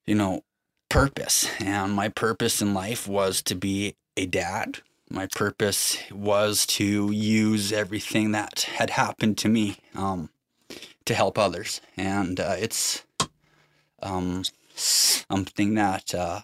[0.05, 0.41] you know
[0.89, 4.79] purpose and my purpose in life was to be a dad
[5.09, 10.29] my purpose was to use everything that had happened to me um
[11.05, 11.81] to help others.
[11.97, 13.03] And uh, it's
[14.01, 14.43] um
[14.75, 16.41] something that uh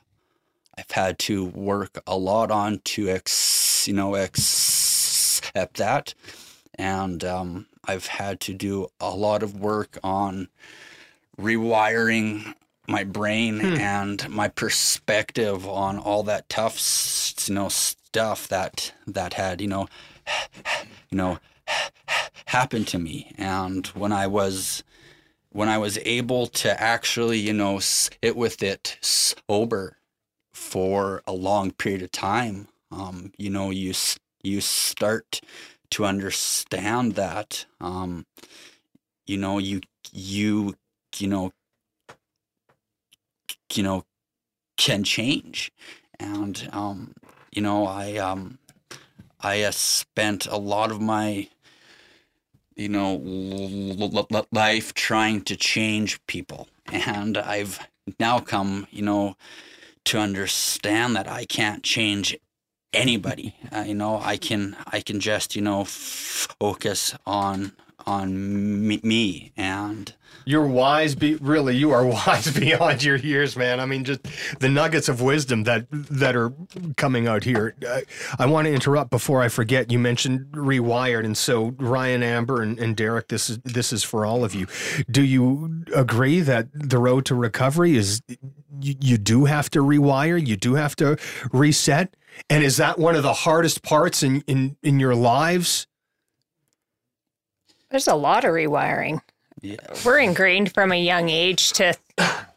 [0.78, 6.14] I've had to work a lot on to ex, you know, accept that,
[6.78, 10.50] and um, I've had to do a lot of work on
[11.40, 12.54] rewiring
[12.88, 16.78] my brain and my perspective on all that tough,
[17.48, 19.88] you know, stuff that that had, you know,
[21.10, 21.40] you know,
[22.46, 24.84] happened to me, and when I was
[25.50, 29.98] when I was able to actually, you know, sit with it sober
[30.54, 33.94] for a long period of time, um, you know, you
[34.44, 35.42] you start
[35.92, 38.26] to understand that, um,
[39.26, 40.76] you know, you you
[41.18, 41.52] you know,
[43.74, 44.06] you know,
[44.78, 45.72] can change,
[46.20, 47.14] and um,
[47.52, 48.60] you know, I um,
[49.40, 51.48] I uh, spent a lot of my
[52.76, 53.16] you know
[54.52, 56.68] life trying to change people.
[56.92, 57.80] And i've
[58.20, 59.36] now come you know
[60.06, 62.38] to understand that i can't change
[62.94, 63.56] anybody.
[63.76, 67.74] Uh, you know i can i can just you know f- focus on
[68.06, 70.14] on me, me and
[70.46, 71.76] You're wise, be really.
[71.76, 73.80] You are wise beyond your years, man.
[73.80, 74.22] I mean, just
[74.60, 76.54] the nuggets of wisdom that that are
[76.98, 77.76] coming out here.
[77.88, 78.04] I,
[78.38, 79.92] I want to interrupt before I forget.
[79.92, 84.26] You mentioned rewired, and so Ryan, Amber, and, and Derek, this is this is for
[84.26, 84.68] all of you.
[85.10, 88.22] Do you agree that the road to recovery is
[88.82, 91.18] you, you do have to rewire, you do have to
[91.52, 92.16] reset,
[92.50, 95.88] and is that one of the hardest parts in in in your lives?
[97.92, 99.22] There's a lot of rewiring.
[99.62, 101.94] yeah We're ingrained from a young age to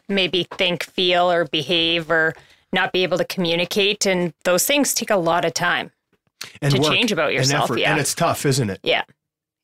[0.08, 2.34] maybe think, feel, or behave, or
[2.72, 5.90] not be able to communicate, and those things take a lot of time.
[6.62, 7.90] And To work change about and yourself, effort, yeah.
[7.92, 8.80] and it's tough, isn't it?
[8.82, 9.02] Yeah,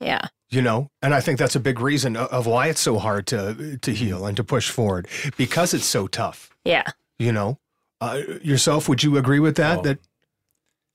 [0.00, 0.26] yeah.
[0.50, 3.78] you know and i think that's a big reason of why it's so hard to
[3.78, 6.84] to heal and to push forward because it's so tough Yeah.
[7.18, 7.58] you know
[8.00, 9.98] uh, yourself would you agree with that Oh, that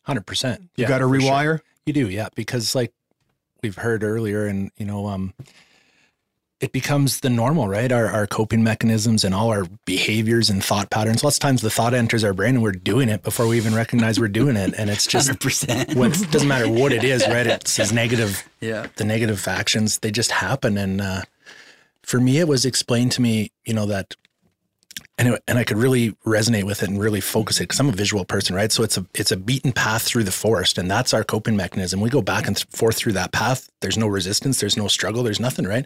[0.04, 0.70] Hundred percent.
[0.76, 2.94] you got to rewire You do, yeah, because like
[3.62, 5.34] we've heard earlier, and you know, um,
[6.60, 7.92] it becomes the normal, right?
[7.92, 11.24] Our our coping mechanisms and all our behaviors and thought patterns.
[11.24, 13.74] Lots of times, the thought enters our brain, and we're doing it before we even
[13.74, 17.48] recognize we're doing it, and it's just 100% what doesn't matter what it is, right?
[17.48, 21.22] It's these negative yeah the negative actions they just happen and uh,
[22.04, 24.16] for me it was explained to me you know that
[25.18, 27.90] and, it, and I could really resonate with it and really focus it because I'm
[27.90, 28.72] a visual person, right?
[28.72, 32.02] So it's a it's a beaten path through the forest, and that's our coping mechanism.
[32.02, 33.70] We go back and forth through that path.
[33.82, 35.86] There's no resistance, there's no struggle, there's nothing, right?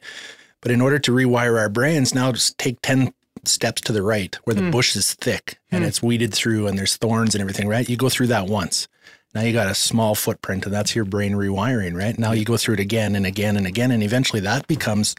[0.62, 3.14] But in order to rewire our brains, now just take ten
[3.46, 4.72] steps to the right where the hmm.
[4.72, 5.88] bush is thick and hmm.
[5.88, 7.90] it's weeded through and there's thorns and everything, right?
[7.90, 8.88] You go through that once.
[9.34, 12.18] Now you got a small footprint, and that's your brain rewiring, right?
[12.18, 15.16] Now you go through it again and again and again, and eventually that becomes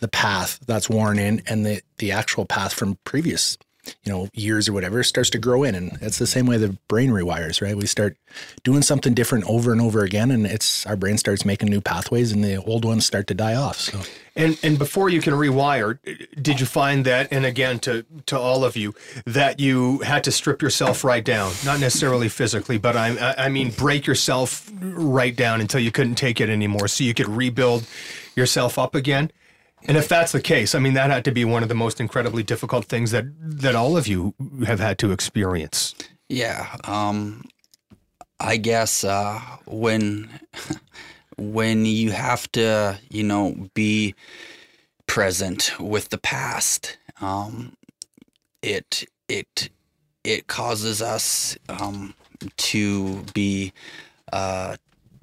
[0.00, 3.56] the path that's worn in, and the the actual path from previous,
[4.04, 6.76] you know, years or whatever starts to grow in, and it's the same way the
[6.88, 7.76] brain rewires, right?
[7.76, 8.16] We start
[8.64, 12.32] doing something different over and over again, and it's our brain starts making new pathways,
[12.32, 13.76] and the old ones start to die off.
[13.78, 14.00] So
[14.36, 15.98] and and before you can rewire
[16.40, 18.94] did you find that and again to to all of you
[19.26, 23.48] that you had to strip yourself right down not necessarily physically but i i I
[23.48, 27.86] mean break yourself right down until you couldn't take it anymore so you could rebuild
[28.36, 29.32] yourself up again
[29.84, 32.00] and if that's the case i mean that had to be one of the most
[32.00, 34.34] incredibly difficult things that that all of you
[34.66, 35.94] have had to experience
[36.30, 37.42] Yeah, um,
[38.38, 40.30] I guess uh, when
[41.36, 44.14] when you have to, you know, be
[45.08, 47.76] present with the past, um,
[48.62, 49.70] it it
[50.22, 52.14] it causes us um,
[52.58, 53.72] to be
[54.32, 54.76] uh,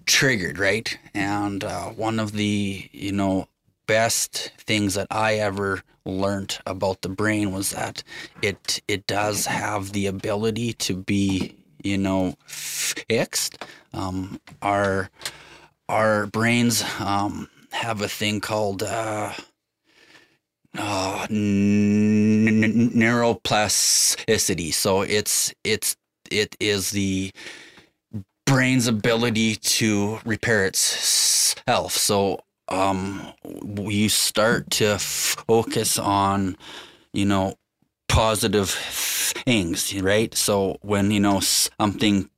[0.06, 1.00] triggered, right?
[1.14, 3.48] And uh, one of the, you know,
[3.88, 8.04] best things that I ever learned about the brain was that
[8.42, 13.66] it it does have the ability to be you know fixed.
[13.94, 15.10] Um, our
[15.90, 19.34] our brains um, have a thing called uh,
[20.78, 24.74] uh, n- n- neuroplasticity.
[24.74, 25.96] So it's it's
[26.32, 27.32] it is the
[28.46, 31.94] brain's ability to repair itself.
[31.94, 33.34] So um,
[33.78, 36.58] you start to focus on,
[37.14, 37.56] you know,
[38.08, 40.34] positive things, right?
[40.36, 42.30] So when you know something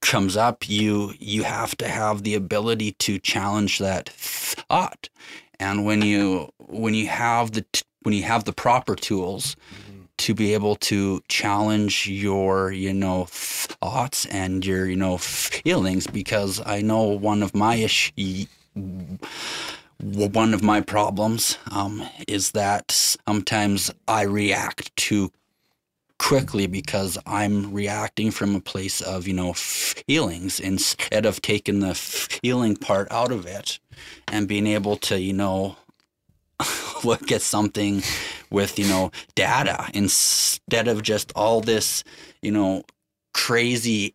[0.00, 5.08] comes up, you you have to have the ability to challenge that thought.
[5.58, 9.56] And when you when you have the t- when you have the proper tools
[10.16, 16.60] to be able to challenge your you know thoughts and your you know feelings, because
[16.64, 24.22] I know one of my issue one of my problems um, is that sometimes I
[24.22, 25.30] react too
[26.18, 31.94] quickly because I'm reacting from a place of, you know, feelings instead of taking the
[31.94, 33.78] feeling part out of it
[34.28, 35.76] and being able to, you know,
[37.04, 38.02] look at something
[38.50, 42.04] with, you know, data instead of just all this,
[42.42, 42.84] you know,
[43.32, 44.14] crazy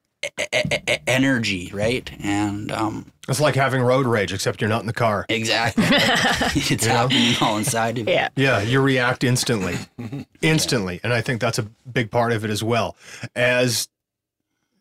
[1.07, 2.09] energy, right?
[2.23, 5.25] And um, It's like having road rage, except you're not in the car.
[5.29, 8.13] exactly, it's happening all inside of you.
[8.13, 8.29] Yeah.
[8.35, 9.77] Yeah, you react instantly,
[10.41, 12.95] instantly, and I think that's a big part of it as well.
[13.35, 13.87] As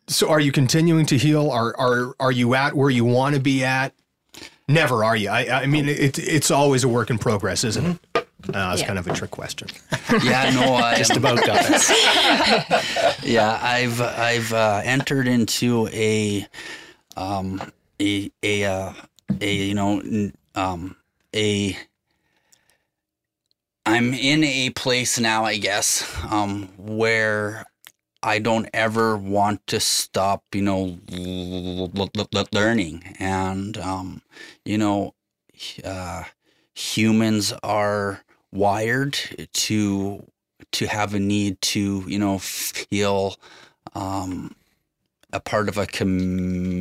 [0.07, 1.51] so, are you continuing to heal?
[1.51, 3.93] Are are are you at where you want to be at?
[4.71, 5.31] Never are you.
[5.31, 7.99] I I mean, it, it's always a work in progress, isn't it?
[8.55, 8.87] Uh, it's Yeah.
[8.87, 9.69] kind of a trick question.
[10.23, 11.91] Yeah, no, I Just about does.
[13.23, 16.47] yeah, I've I've uh, entered into a
[17.17, 17.61] um
[18.01, 18.93] a a uh,
[19.41, 20.97] a you know n- um
[21.35, 21.77] a
[23.87, 27.65] I'm in a place now, I guess, um where
[28.23, 34.23] I don't ever want to stop, you know, l- l- l- learning, and um,
[34.65, 35.15] you know,
[35.85, 36.25] uh,
[36.75, 39.19] humans are wired
[39.53, 40.25] to
[40.73, 43.37] to have a need to you know feel
[43.95, 44.55] um,
[45.33, 46.77] a part of a community.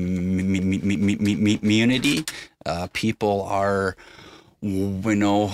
[2.66, 3.96] Uh, people are
[4.62, 5.52] you know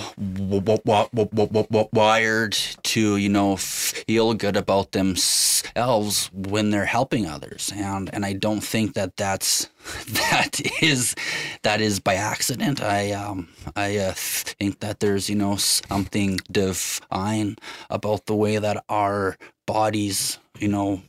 [1.92, 7.72] wired to you know feel good about themselves when they're helping others.
[7.74, 9.68] And and I don't think that that's
[10.08, 11.14] that is
[11.62, 12.82] that is by accident.
[12.82, 17.56] I um I uh, think that there's you know something divine
[17.90, 19.36] about the way that our
[19.66, 21.02] bodies you know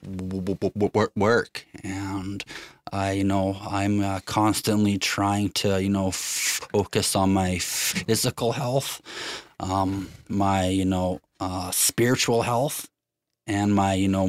[1.15, 2.43] work and
[2.91, 9.01] I, you know, I'm uh, constantly trying to, you know, focus on my physical health,
[9.60, 12.88] um, my, you know, uh, spiritual health,
[13.47, 14.27] and my, you know,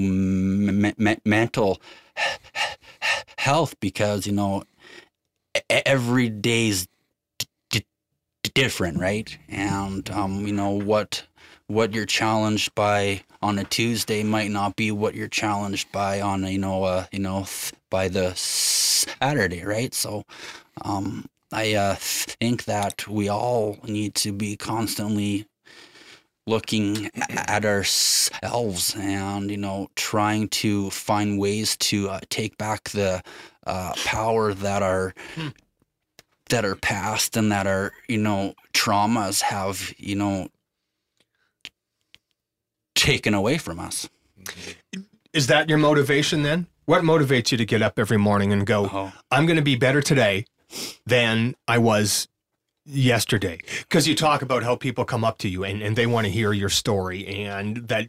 [1.24, 1.80] mental
[3.38, 4.64] health because, you know,
[5.70, 6.88] every day's
[8.54, 9.36] different, right?
[9.48, 11.24] And, um, you know, what
[11.68, 16.44] what you're challenged by on a Tuesday might not be what you're challenged by on
[16.44, 19.94] a, you know uh, you know th- by the Saturday, right?
[19.94, 20.24] So
[20.82, 25.46] um, I uh, think that we all need to be constantly
[26.46, 33.22] looking at ourselves and you know trying to find ways to uh, take back the
[33.66, 35.14] uh, power that our
[36.48, 40.48] that are past and that our you know traumas have you know
[43.06, 44.08] taken away from us.
[45.32, 46.66] Is that your motivation then?
[46.86, 49.12] What motivates you to get up every morning and go, Oh.
[49.30, 50.44] I'm going to be better today
[51.06, 52.26] than I was
[52.84, 53.60] yesterday?
[53.80, 56.32] Because you talk about how people come up to you and, and they want to
[56.32, 58.08] hear your story and that,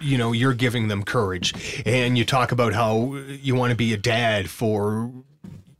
[0.00, 1.82] you know, you're giving them courage.
[1.84, 5.10] And you talk about how you want to be a dad for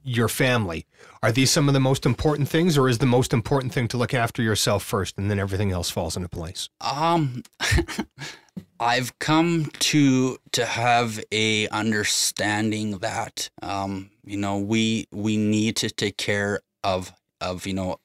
[0.03, 0.87] your family.
[1.23, 3.99] Are these some of the most important things, or is the most important thing to
[3.99, 6.71] look after yourself first and then everything else falls into place?
[6.81, 7.43] Um,
[8.81, 15.91] I've come to to have a understanding that um, you know we we need to
[15.91, 17.99] take care of of you know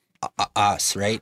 [0.55, 1.21] us, right?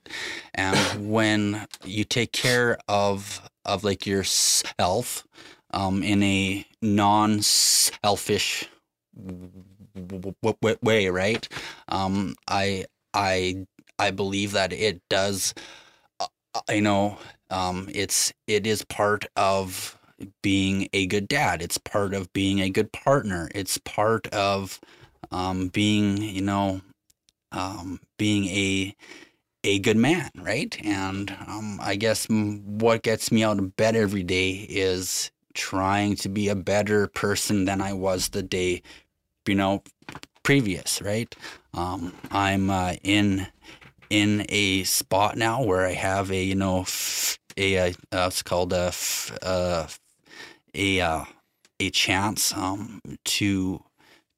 [0.56, 0.78] And
[1.12, 5.26] when you take care of of like yourself
[5.72, 8.70] um, in a non-selfish
[9.16, 9.51] w-
[9.95, 11.47] w- w- way, right?
[11.89, 13.66] Um, I I
[13.99, 15.54] I believe that it does.
[16.56, 17.18] uh, You know,
[17.54, 19.97] um, it's it is part of
[20.41, 21.62] being a good dad.
[21.62, 23.49] It's part of being a good partner.
[23.54, 24.82] It's part of
[25.32, 26.82] um, being, you know,
[27.51, 28.95] um, being a
[29.64, 30.78] a good man, right?
[30.84, 36.30] And um, I guess what gets me out of bed every day is trying to
[36.30, 38.82] be a better person than I was the day,
[39.47, 39.84] you know,
[40.43, 41.34] previous, right?
[41.74, 43.47] Um, I'm uh, in
[44.10, 48.43] in a spot now where I have a you know f- a, uh uh, it's
[48.43, 49.88] called a f- uh,
[50.74, 51.26] a uh,
[51.80, 53.84] a chance um, to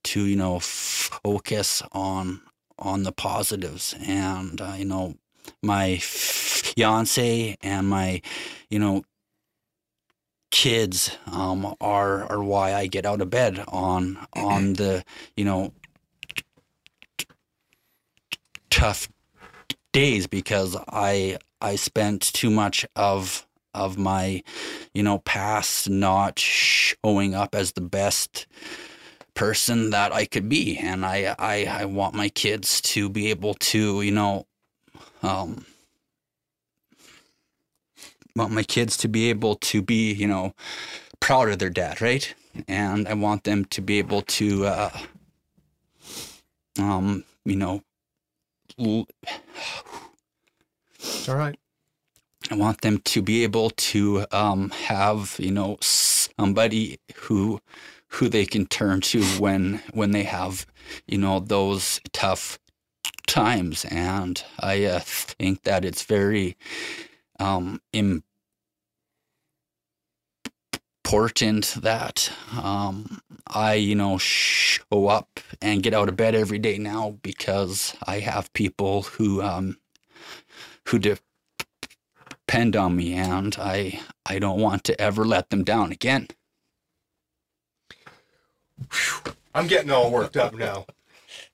[0.03, 2.41] to you know focus on
[2.77, 3.95] on the positives.
[4.05, 5.15] And uh, you know
[5.61, 8.21] my fiance and my
[8.69, 9.03] you know
[10.51, 15.03] kids um, are are why I get out of bed on on the
[15.35, 15.73] you know
[18.69, 19.09] tough
[19.91, 24.43] days because I I spent too much of of my
[24.93, 28.45] you know past not showing up as the best
[29.33, 30.77] person that I could be.
[30.77, 34.45] And I I, I want my kids to be able to you know
[35.23, 35.65] um
[38.35, 40.53] want my kids to be able to be you know
[41.19, 42.31] proud of their dad right?
[42.67, 44.97] And I want them to be able to uh
[46.77, 47.81] um you know
[48.77, 49.07] l-
[51.27, 51.57] All right.
[52.51, 57.59] I want them to be able to um, have you know somebody who
[58.09, 60.65] who they can turn to when when they have
[61.07, 62.59] you know those tough
[63.27, 66.55] times, and I uh, think that it's very
[67.39, 67.81] um,
[71.03, 72.31] important that
[72.61, 77.95] um, I you know show up and get out of bed every day now because
[78.05, 79.77] I have people who um,
[80.87, 81.17] who de-
[82.29, 86.27] depend on me and I I don't want to ever let them down again.
[89.53, 90.85] I'm getting all worked up now.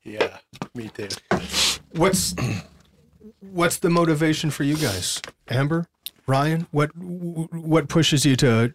[0.03, 0.38] Yeah,
[0.73, 1.09] me too.
[1.91, 2.34] What's
[3.39, 5.88] what's the motivation for you guys, Amber,
[6.27, 6.67] Ryan?
[6.71, 8.73] What what pushes you to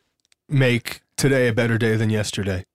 [0.48, 2.66] make today a better day than yesterday?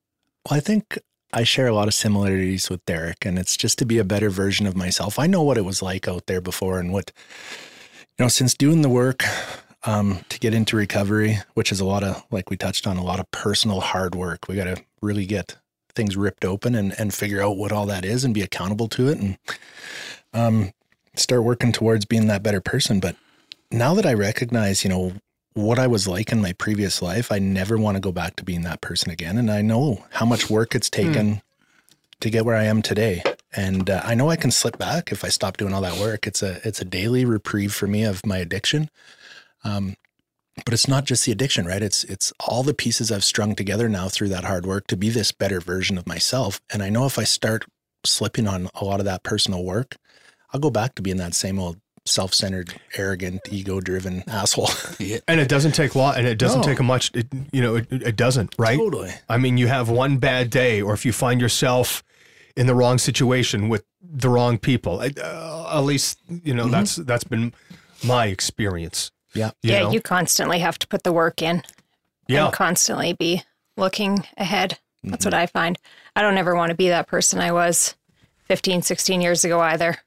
[0.49, 0.99] Well, I think
[1.33, 4.29] I share a lot of similarities with Derek, and it's just to be a better
[4.29, 5.17] version of myself.
[5.17, 7.70] I know what it was like out there before, and what you
[8.21, 9.23] know, since doing the work
[9.83, 13.03] um, to get into recovery, which is a lot of, like we touched on, a
[13.03, 14.47] lot of personal hard work.
[14.47, 15.57] We got to really get
[15.95, 19.09] things ripped open and and figure out what all that is and be accountable to
[19.09, 19.37] it, and
[20.33, 20.71] um,
[21.15, 22.99] start working towards being that better person.
[22.99, 23.15] But
[23.71, 25.13] now that I recognize, you know,
[25.53, 28.43] what I was like in my previous life, I never want to go back to
[28.43, 29.37] being that person again.
[29.37, 31.41] And I know how much work it's taken
[32.19, 33.23] to get where I am today.
[33.53, 36.25] And uh, I know I can slip back if I stop doing all that work.
[36.27, 38.89] It's a it's a daily reprieve for me of my addiction.
[39.63, 39.95] Um,
[40.65, 41.81] but it's not just the addiction, right?
[41.81, 45.09] It's it's all the pieces I've strung together now through that hard work to be
[45.09, 46.61] this better version of myself.
[46.71, 47.65] And I know if I start
[48.05, 49.95] slipping on a lot of that personal work,
[50.53, 54.69] I'll go back to being that same old self-centered, arrogant, ego-driven asshole.
[55.27, 56.67] And it doesn't take long, and it doesn't No.
[56.67, 57.11] take a much.
[57.13, 58.77] It, you know, it, it doesn't, right?
[58.77, 59.11] Totally.
[59.29, 62.03] I mean, you have one bad day, or if you find yourself
[62.55, 64.99] in the wrong situation with the wrong people.
[65.01, 67.53] Uh, at least, you know, that's that's been
[68.03, 69.11] my experience.
[69.33, 69.51] Yeah.
[69.63, 69.91] You yeah, know?
[69.91, 71.63] you constantly have to put the work in
[72.27, 72.45] yeah.
[72.45, 73.43] and constantly be
[73.77, 74.79] looking ahead.
[75.03, 75.27] That's Mm-hmm.
[75.27, 75.79] what I find.
[76.15, 77.95] I don't ever want to be that person I was
[78.45, 79.97] 15, 16 years ago either.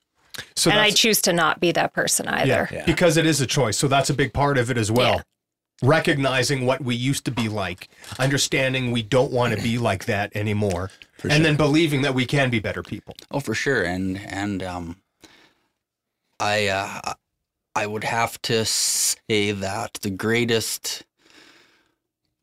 [0.55, 2.69] So and I choose to not be that person either.
[2.73, 3.77] yeah, because it is a choice.
[3.79, 5.23] So that's a big part of it as well.
[5.85, 10.35] Recognizing what we used to be like, understanding we don't want to be like that
[10.35, 10.91] anymore,
[11.23, 13.15] and then believing that we can be better people.
[13.31, 14.97] Oh, for sure, and and um,
[16.41, 17.15] I uh,
[17.75, 21.03] I would have to say that the greatest,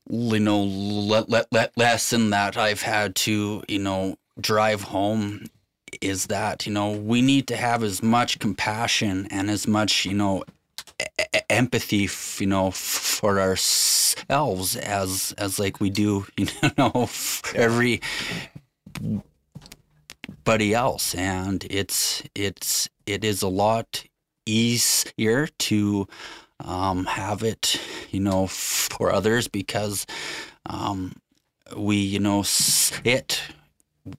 [0.09, 5.45] you know, le- le- le- lesson that I've had to you know drive home
[6.01, 10.13] is that you know we need to have as much compassion and as much you
[10.13, 10.43] know
[11.49, 16.47] empathy you know for ourselves as as like we do you
[16.77, 18.01] know for every
[20.43, 21.15] buddy else.
[21.15, 24.03] And it's it's it is a lot
[24.45, 26.07] easier to
[26.63, 27.79] um, have it
[28.11, 30.05] you know for others because
[30.65, 31.13] um,
[31.75, 33.41] we you know sit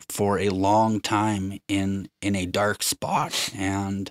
[0.08, 3.50] for a long time in in a dark spot.
[3.56, 4.10] And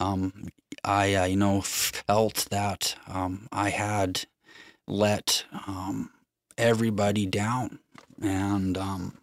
[0.00, 0.48] um,
[0.84, 4.24] I uh, you know felt that um, I had
[4.86, 6.10] let um,
[6.58, 7.78] everybody down.
[8.20, 9.18] And um,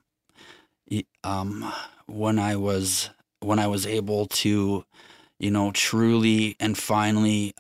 [1.23, 1.71] um,
[2.07, 3.09] when I was
[3.41, 4.83] when I was able to,
[5.39, 7.53] you know, truly and finally,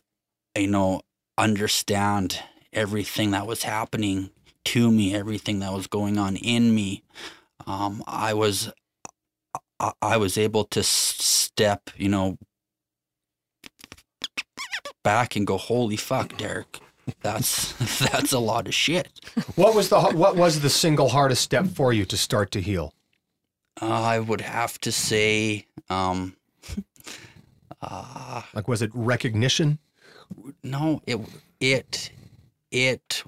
[0.57, 1.01] you know,
[1.37, 2.41] understand
[2.73, 4.31] everything that was happening
[4.65, 7.03] to me, everything that was going on in me,
[7.67, 8.71] um, I was
[9.79, 12.37] I, I was able to step, you know,
[15.09, 16.79] back and go, "Holy fuck, Derek,
[17.21, 17.73] that's
[18.11, 19.07] that's a lot of shit."
[19.55, 22.93] What was the what was the single hardest step for you to start to heal?
[23.81, 26.35] Uh, I would have to say, um,
[28.53, 29.79] Like was it recognition?
[30.63, 31.17] no, it
[31.59, 32.11] it
[32.71, 33.23] it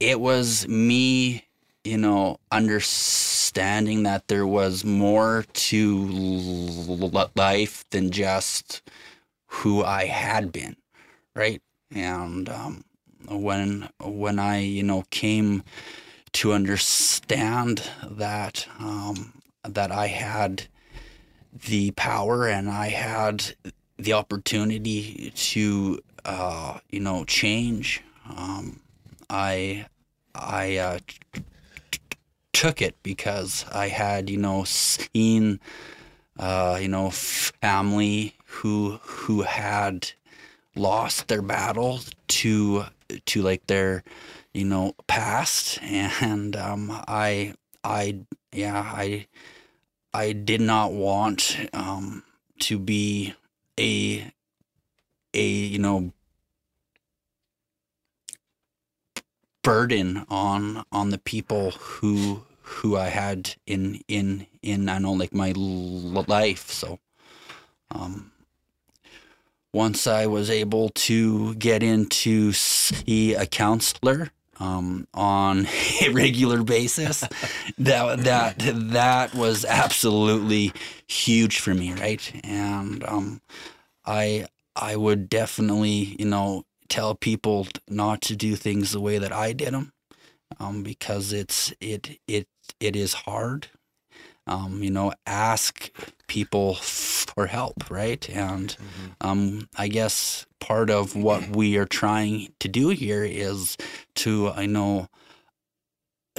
[0.00, 1.44] it was me,
[1.84, 6.06] you know, understanding that there was more to
[7.36, 8.82] life than just
[9.48, 10.76] who I had been,
[11.34, 11.60] right?
[11.94, 12.84] And um,
[13.28, 15.62] when when I, you know, came
[16.32, 19.32] to understand that um,
[19.64, 20.68] that I had
[21.66, 23.54] the power and I had
[23.96, 28.80] the opportunity to uh, you know change um,
[29.30, 29.86] I
[30.34, 30.98] I uh,
[32.52, 35.60] took it because I had you know seen
[36.38, 40.12] uh, you know family who who had
[40.74, 42.84] lost their battle to
[43.26, 44.02] to like their
[44.52, 48.20] you know past and um, I I
[48.52, 49.26] yeah I
[50.12, 52.22] I did not want um,
[52.60, 53.34] to be
[53.78, 54.32] a
[55.34, 56.12] a you know
[59.62, 65.34] burden on on the people who who I had in in in I know like
[65.34, 66.70] my life.
[66.70, 66.98] So
[67.90, 68.32] um,
[69.78, 75.68] once I was able to get into see a counselor um, on
[76.02, 77.20] a regular basis,
[77.78, 80.72] that that that was absolutely
[81.06, 82.40] huge for me, right?
[82.42, 83.40] And um,
[84.04, 89.32] I I would definitely you know tell people not to do things the way that
[89.32, 89.92] I did them,
[90.58, 92.48] um, because it's it it
[92.80, 93.68] it is hard.
[94.48, 95.90] Um, you know, ask
[96.26, 98.28] people for help, right?
[98.30, 98.76] And
[99.20, 103.76] um, I guess part of what we are trying to do here is
[104.16, 105.08] to, I know,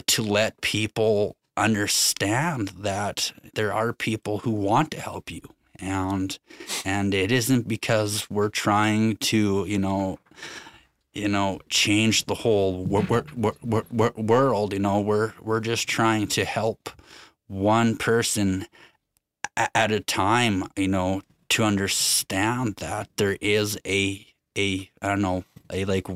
[0.08, 5.42] to let people understand that there are people who want to help you,
[5.80, 6.38] and
[6.86, 10.20] and it isn't because we're trying to, you know,
[11.14, 14.74] you know, change the whole wor- wor- wor- world.
[14.74, 16.90] You know, we're we're just trying to help
[17.50, 18.66] one person
[19.76, 20.64] at a time.
[20.78, 24.26] You know, to understand that there is a
[24.58, 26.08] a I don't know a like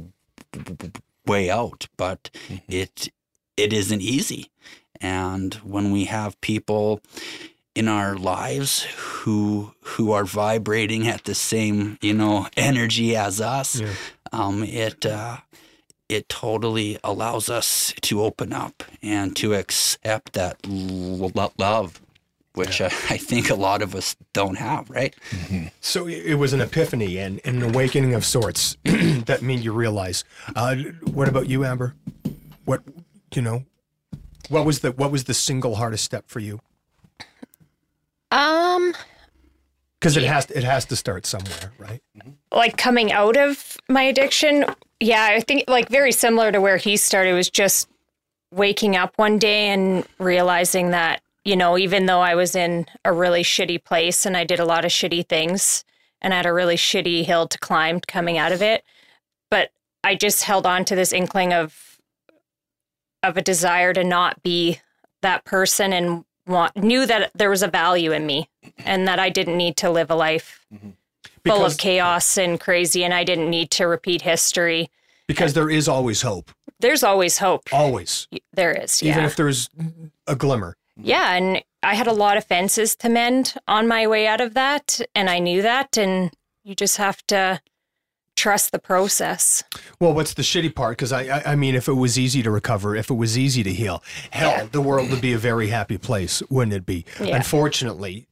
[1.25, 2.29] way out, but
[2.69, 3.09] it
[3.57, 4.49] it isn't easy.
[5.01, 7.01] And when we have people
[7.75, 13.79] in our lives who who are vibrating at the same you know energy as us,
[13.81, 13.93] Yeah.
[14.31, 15.37] um, it uh,
[16.13, 22.01] it totally allows us to open up and to accept that lo- love,
[22.53, 25.15] which I, I think a lot of us don't have, right?
[25.81, 28.77] So it it was an epiphany and, and an awakening of sorts
[29.25, 30.23] that made you realize.
[30.55, 30.75] Uh,
[31.13, 31.95] what about you, Amber?
[32.65, 32.81] What
[33.35, 33.65] you know?
[34.49, 36.59] What was the what was the single hardest step for you?
[38.31, 38.93] Um,
[39.99, 42.01] Because it has it has to start somewhere, right?
[42.51, 44.65] like coming out of my addiction,
[45.03, 47.89] yeah, I think like very similar to where he started was just
[48.51, 53.11] waking up one day and realizing that, you know, even though I was in a
[53.11, 55.83] really shitty place and I did a lot of shitty things
[56.21, 58.83] and I had a really shitty hill to climb coming out of it,
[59.51, 59.71] but
[60.05, 61.99] I just held on to this inkling of
[63.21, 64.79] of a desire to not be
[65.21, 68.49] that person and want knew that there was a value in me
[68.79, 70.93] and that I didn't need to live a life full
[71.43, 74.89] Because- of chaos and crazy and I didn't need to repeat history.
[75.27, 77.69] Because there is always hope, There's always hope.
[77.73, 79.01] always, There is.
[79.01, 79.11] Yeah.
[79.13, 79.69] even if there's
[80.27, 80.75] a glimmer.
[80.97, 84.53] yeah, and I had a lot of fences to mend on my way out of
[84.53, 86.31] that and I knew that and
[86.63, 87.61] you just have to
[88.35, 89.63] trust the process.
[89.99, 90.97] Well, what's the shitty part?
[90.97, 93.63] Because I, I, I mean, if it was easy to recover, if it was easy
[93.63, 94.65] to heal, hell, Yeah.
[94.71, 97.05] the world would be a very happy place, wouldn't it be?
[97.21, 97.35] Yeah.
[97.35, 98.27] Unfortunately,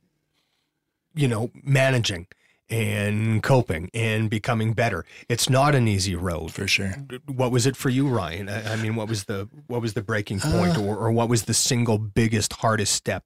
[1.13, 2.27] you know, managing
[2.71, 6.51] and coping and becoming better, it's not an easy road.
[6.53, 6.95] for sure.
[7.27, 8.49] What was it for you, Ryan?
[8.49, 10.83] I, I mean, what was the what was the breaking point, uh.
[10.83, 13.25] or, or what was the single biggest hardest step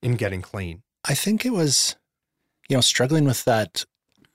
[0.00, 0.82] in getting clean?
[1.04, 1.96] I think it was,
[2.68, 3.84] you know, struggling with that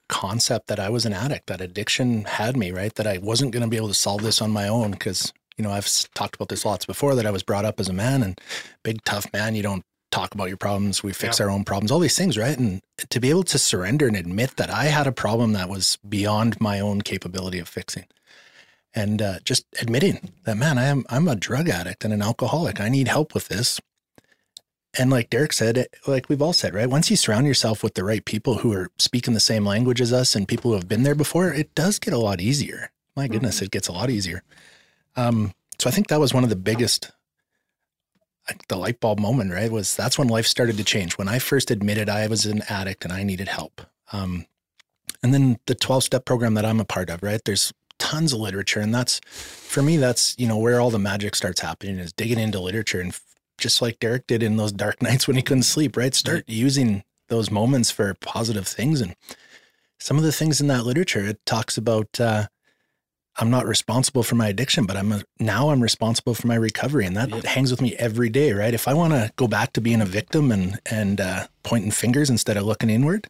[0.09, 2.93] concept that I was an addict, that addiction had me, right?
[2.95, 5.63] That I wasn't going to be able to solve this on my own because, you
[5.63, 8.21] know, I've talked about this lots before that I was brought up as a man
[8.21, 8.39] and
[8.83, 9.55] big, tough man.
[9.55, 11.03] You don't talk about your problems.
[11.03, 12.57] We fix our own problems, all these things, right?
[12.57, 15.97] And to be able to surrender and admit that I had a problem that was
[16.07, 18.05] beyond my own capability of fixing.
[18.93, 22.79] And uh, just admitting that, man, I am I'm a drug addict and an alcoholic.
[22.79, 23.79] I need help with this
[24.97, 26.89] and like Derek said, like we've all said, right?
[26.89, 30.13] Once you surround yourself with the right people who are speaking the same language as
[30.13, 32.91] us and people who have been there before, it does get a lot easier.
[33.15, 34.43] My goodness, it gets a lot easier.
[35.15, 37.11] Um, so I think that was one of the biggest,
[38.67, 39.71] the light bulb moment, right?
[39.71, 41.17] Was that's when life started to change.
[41.17, 43.81] When I first admitted I was an addict and I needed help.
[44.11, 44.45] Um,
[45.21, 47.41] and then the 12 step program that I'm a part of, right?
[47.43, 48.81] There's tons of literature.
[48.81, 52.39] And that's, for me, that's, you know, where all the magic starts happening is digging
[52.39, 53.17] into literature and
[53.57, 56.13] just like Derek did in those dark nights when he couldn't sleep, right?
[56.13, 58.99] Start using those moments for positive things.
[58.99, 59.15] And
[59.99, 62.47] some of the things in that literature, it talks about, uh,
[63.37, 67.05] I'm not responsible for my addiction, but I'm a, now I'm responsible for my recovery,
[67.05, 68.73] and that hangs with me every day, right?
[68.73, 72.29] If I want to go back to being a victim and and uh, pointing fingers
[72.29, 73.27] instead of looking inward,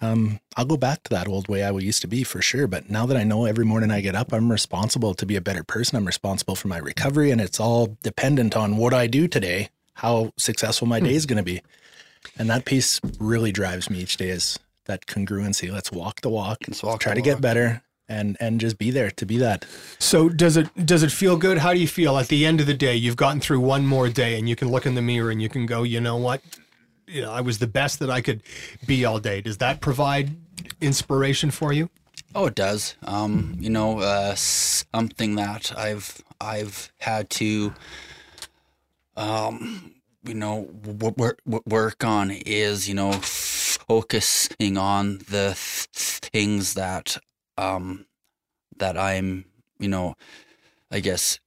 [0.00, 2.68] um, I'll go back to that old way I used to be for sure.
[2.68, 5.40] But now that I know every morning I get up, I'm responsible to be a
[5.40, 5.96] better person.
[5.96, 10.32] I'm responsible for my recovery, and it's all dependent on what I do today, how
[10.36, 11.62] successful my day is going to be,
[12.38, 14.28] and that piece really drives me each day.
[14.28, 15.72] Is that congruency?
[15.72, 16.58] Let's walk the walk.
[16.68, 17.82] Let's walk try to get better.
[18.08, 19.64] And, and just be there to be that.
[19.98, 21.58] So does it does it feel good?
[21.58, 22.94] How do you feel at the end of the day?
[22.94, 25.48] You've gotten through one more day, and you can look in the mirror and you
[25.48, 26.40] can go, you know what?
[27.08, 28.44] You know, I was the best that I could
[28.86, 29.40] be all day.
[29.40, 30.36] Does that provide
[30.80, 31.90] inspiration for you?
[32.34, 32.96] Oh, it does.
[33.02, 37.72] Um, you know, uh, something that I've I've had to,
[39.16, 47.16] um, you know, work work on is you know focusing on the th- things that
[47.58, 48.06] um
[48.78, 49.44] that I'm
[49.78, 50.14] you know,
[50.90, 51.38] I guess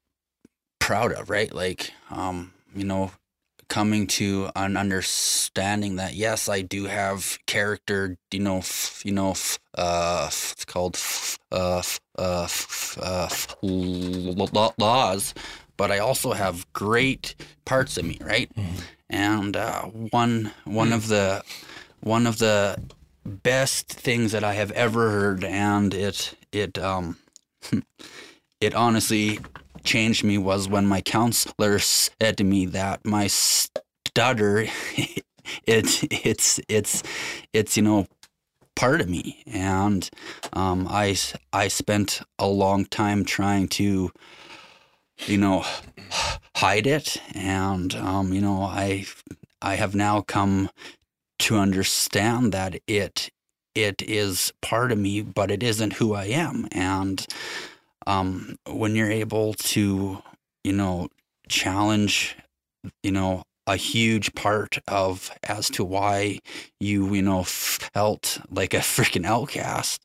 [0.80, 1.54] proud of, right?
[1.54, 3.12] Like, um, you know,
[3.68, 9.32] coming to an understanding that yes, I do have character, you know, f- you know,
[9.32, 10.96] f- uh, f- it's called
[11.52, 12.48] uh, f- uh,
[13.02, 15.34] uh, f- l- l- laws,
[15.78, 17.36] but I also have great
[17.66, 18.52] parts of me, right?
[19.10, 21.44] And uh, one one of the
[22.02, 22.78] one of the
[23.26, 27.18] best things that I have ever heard, and it it um
[28.62, 29.40] it honestly
[29.84, 34.66] changed me was when my counselor said to me that my stutter
[35.66, 37.04] it it's it's
[37.54, 38.06] it's you know
[38.76, 39.44] part of me.
[39.48, 40.10] And
[40.54, 41.18] um i
[41.54, 44.12] i spent a long time trying to
[45.26, 45.66] you know
[46.56, 47.18] hide it.
[47.34, 49.06] And um you know i
[49.62, 50.70] i have now come
[51.40, 53.30] to understand that it
[53.76, 57.28] it is part of me but it isn't who i am and
[58.10, 60.22] um, when you're able to,
[60.64, 61.10] you know,
[61.48, 62.36] challenge,
[63.04, 66.40] you know, a huge part of as to why
[66.80, 70.02] you, you know, felt like a freaking outcast,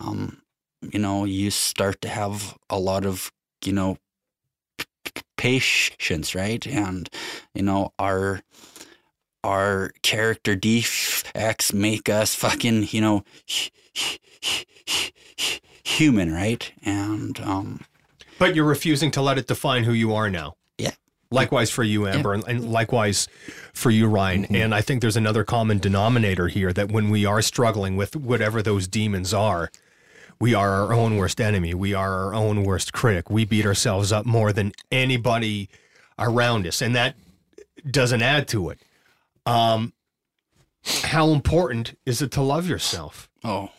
[0.00, 0.40] um,
[0.92, 3.32] you know, you start to have a lot of,
[3.64, 3.96] you know,
[5.36, 6.64] patience, right?
[6.64, 7.10] And,
[7.54, 8.40] you know, our,
[9.44, 13.24] our character defects make us fucking, you know,
[15.84, 16.72] human, right?
[16.84, 17.80] And um,
[18.38, 20.56] But you're refusing to let it define who you are now.
[20.78, 20.92] Yeah.
[21.30, 23.26] Likewise for you, Amber, and, and likewise
[23.72, 24.44] for you, Ryan.
[24.54, 28.62] And I think there's another common denominator here that when we are struggling with whatever
[28.62, 29.70] those demons are,
[30.38, 31.72] we are our own worst enemy.
[31.72, 33.30] We are our own worst critic.
[33.30, 35.68] We beat ourselves up more than anybody
[36.18, 37.16] around us, and that
[37.88, 38.78] doesn't add to it.
[39.46, 39.92] Um,
[41.04, 43.28] how important is it to love yourself?
[43.44, 43.70] oh,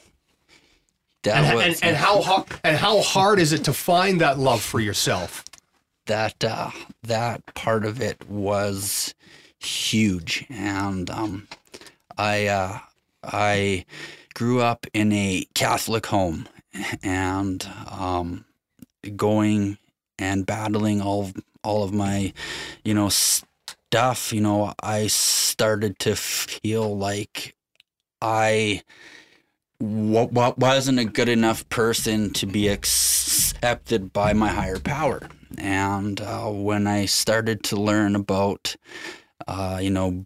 [1.24, 4.38] that And, was and, and how hard and how hard is it to find that
[4.40, 5.46] love for yourself?
[6.06, 6.72] that uh,
[7.04, 9.14] that part of it was
[9.60, 11.48] huge, and um,
[12.18, 12.80] I uh,
[13.24, 13.86] I
[14.34, 16.48] grew up in a Catholic home,
[17.02, 18.46] and um,
[19.16, 19.78] going
[20.20, 21.32] and battling all
[21.64, 22.34] all of my,
[22.84, 23.10] you know,
[23.94, 24.34] stuff.
[24.34, 27.56] You know, I started to feel like
[28.24, 28.82] I
[29.80, 35.22] wa- wa- wasn't a good enough person to be accepted by my higher power.
[35.60, 38.76] And uh, when I started to learn about,
[39.48, 40.26] uh, you know,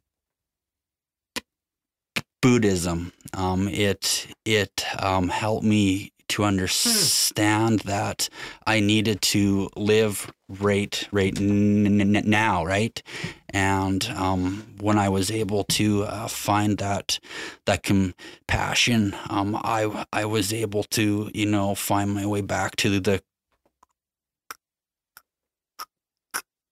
[2.41, 8.29] Buddhism, um, it it um, helped me to understand that
[8.67, 13.01] I needed to live right right n- n- now, right?
[13.49, 17.19] And um, when I was able to uh, find that
[17.65, 22.99] that compassion, um, I I was able to you know find my way back to
[22.99, 23.23] the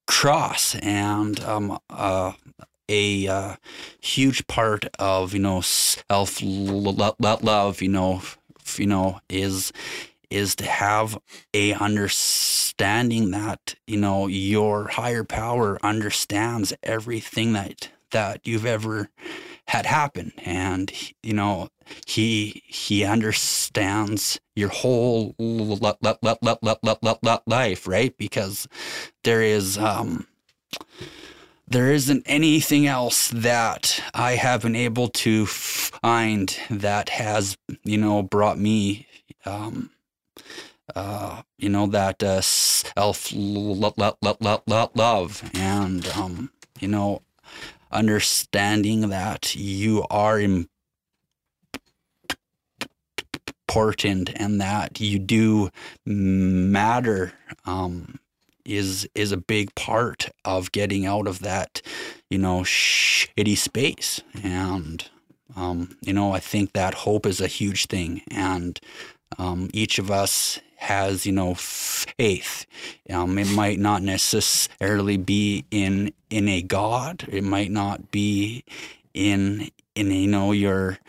[0.05, 2.33] cross and um, uh,
[2.87, 3.55] a uh,
[3.99, 8.21] huge part of you know self love you know
[8.79, 9.71] you know, is
[10.29, 11.17] is to have
[11.53, 19.09] a understanding that you know your higher power understands everything that that you've ever
[19.67, 20.31] had happen.
[20.43, 20.91] And
[21.23, 21.69] you know
[22.05, 25.35] he he understands your whole
[27.47, 28.17] life right?
[28.17, 28.67] Because
[29.23, 30.27] there is um
[31.67, 38.21] there isn't anything else that I have been able to find that has, you know,
[38.21, 39.07] brought me,
[39.45, 39.89] um,
[40.95, 43.83] uh, you know, that uh, self love
[45.55, 47.21] and, um, you know,
[47.91, 50.69] understanding that you are important
[54.35, 55.69] and that you do
[56.05, 57.33] matter.
[57.65, 58.19] Um,
[58.65, 61.81] is is a big part of getting out of that,
[62.29, 64.21] you know, shitty space.
[64.43, 65.07] And
[65.55, 68.79] um, you know, I think that hope is a huge thing, and
[69.37, 72.65] um, each of us has, you know, faith.
[73.09, 77.25] Um, it might not necessarily be in in a God.
[77.29, 78.63] It might not be
[79.13, 80.99] in in you know your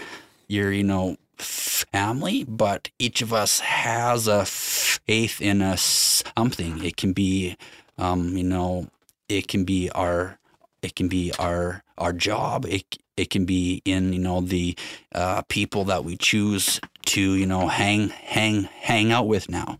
[0.49, 6.83] your you know family, but each of us has a faith in a something.
[6.85, 7.57] It can be,
[7.99, 8.89] um, you know,
[9.29, 10.39] it can be our,
[10.83, 12.67] it can be our our job.
[12.67, 14.77] It it can be in you know the
[15.15, 19.79] uh, people that we choose to you know hang hang hang out with now,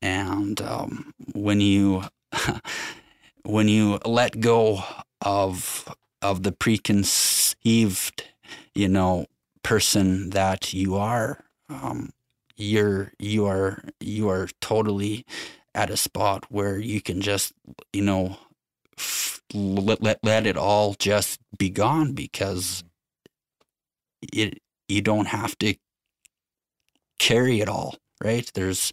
[0.00, 2.04] and um, when you
[3.44, 4.82] when you let go
[5.20, 5.88] of
[6.20, 8.24] of the preconceived,
[8.74, 9.26] you know,
[9.62, 12.10] person that you are, um,
[12.56, 15.24] you're you are you are totally
[15.74, 17.52] at a spot where you can just
[17.92, 18.36] you know
[18.98, 22.84] f- let, let let it all just be gone because
[24.32, 24.58] it
[24.88, 25.74] you don't have to
[27.18, 28.50] carry it all right?
[28.54, 28.92] There's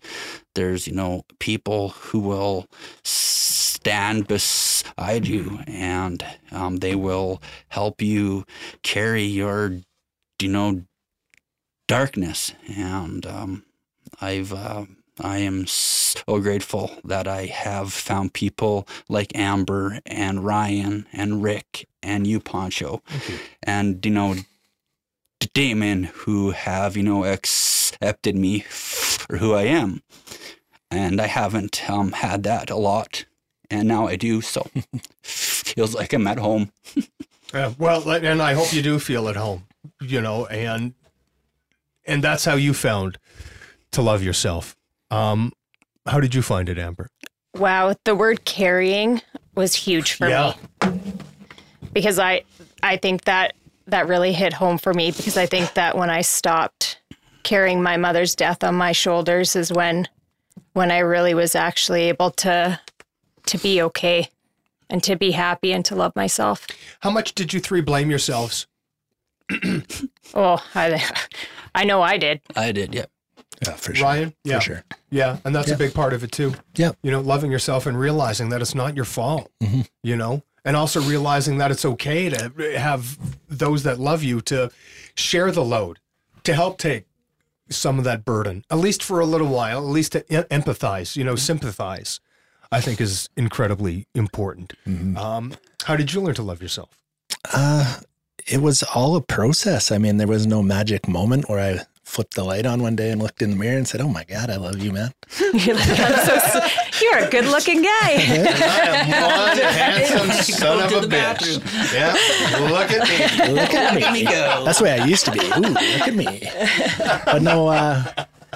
[0.55, 2.65] there's you know people who will
[3.03, 8.45] stand beside you and um, they will help you
[8.83, 9.79] carry your
[10.41, 10.83] you know
[11.87, 12.53] darkness.
[12.67, 13.63] And um,
[14.21, 14.85] i've uh,
[15.19, 21.87] i am so grateful that i have found people like amber and ryan and rick
[22.01, 23.01] and you poncho
[23.63, 24.35] and you know
[25.53, 30.01] damon who have you know accepted me for who i am.
[30.91, 33.25] And i haven't um, had that a lot.
[33.69, 34.67] And now i do so
[35.21, 36.71] feels like i'm at home.
[37.51, 39.63] Yeah, well, and I hope you do feel at home,
[40.01, 40.93] you know, and
[42.05, 43.17] and that's how you found
[43.91, 44.75] to love yourself.
[45.11, 45.53] Um,
[46.05, 47.09] how did you find it, Amber?
[47.55, 49.21] Wow, the word carrying
[49.55, 50.53] was huge for Yeah.
[50.83, 50.91] me
[51.93, 52.43] because I
[52.83, 53.53] I think that
[53.87, 56.99] that really hit home for me because I think that when I stopped
[57.43, 60.07] carrying my mother's death on my shoulders is when
[60.73, 62.79] when I really was actually able to
[63.47, 64.29] to be okay
[64.89, 66.67] and to be happy and to love myself.
[67.01, 68.67] How much did you three blame yourselves?
[70.33, 71.01] Oh, I
[71.73, 72.41] I know I did.
[72.55, 73.05] i did yeah
[73.65, 74.05] Yeah, for sure.
[74.05, 74.33] Ryan?
[74.43, 74.59] yeah.
[74.59, 74.83] For sure.
[75.09, 76.53] Yeah, and that's a big part of it too.
[76.75, 76.91] Yeah.
[77.03, 79.51] You know, loving yourself and realizing that it's not your fault,
[80.03, 83.17] you know, and also realizing that it's okay to have
[83.49, 84.69] those that love you to
[85.15, 85.97] share the load,
[86.43, 87.05] to help take
[87.71, 91.15] some of that burden, at least for a little while, at least to em- empathize,
[91.15, 92.19] you know, sympathize,
[92.71, 94.73] I think is incredibly important.
[95.17, 95.53] Um,
[95.85, 96.89] how did you learn to love yourself?
[97.53, 97.99] Uh,
[98.47, 99.91] it was all a process.
[99.91, 103.11] I mean, there was no magic moment where I flipped the light on one day
[103.11, 105.13] and looked in the mirror and said, "Oh my God, I love you, man."
[105.53, 106.59] You're, like, so
[107.01, 107.89] you're a good looking guy.
[108.01, 111.93] I am one handsome son of a the bitch.
[111.93, 112.13] Yeah,
[112.69, 113.53] look at me.
[113.53, 114.23] Look at me.
[114.23, 114.63] go.
[114.65, 115.39] That's the way I used to be.
[115.39, 116.49] Ooh, look at me.
[117.25, 118.03] But no, uh,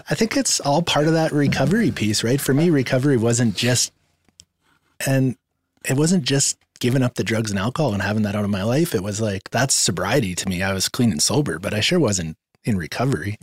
[0.10, 2.42] I think it's all part of that recovery piece, right?
[2.42, 3.94] For me, recovery wasn't just,
[5.06, 5.38] and
[5.88, 8.62] it wasn't just giving up the drugs and alcohol and having that out of my
[8.62, 8.94] life.
[8.94, 10.62] It was like, that's sobriety to me.
[10.62, 13.38] I was clean and sober, but I sure wasn't in recovery.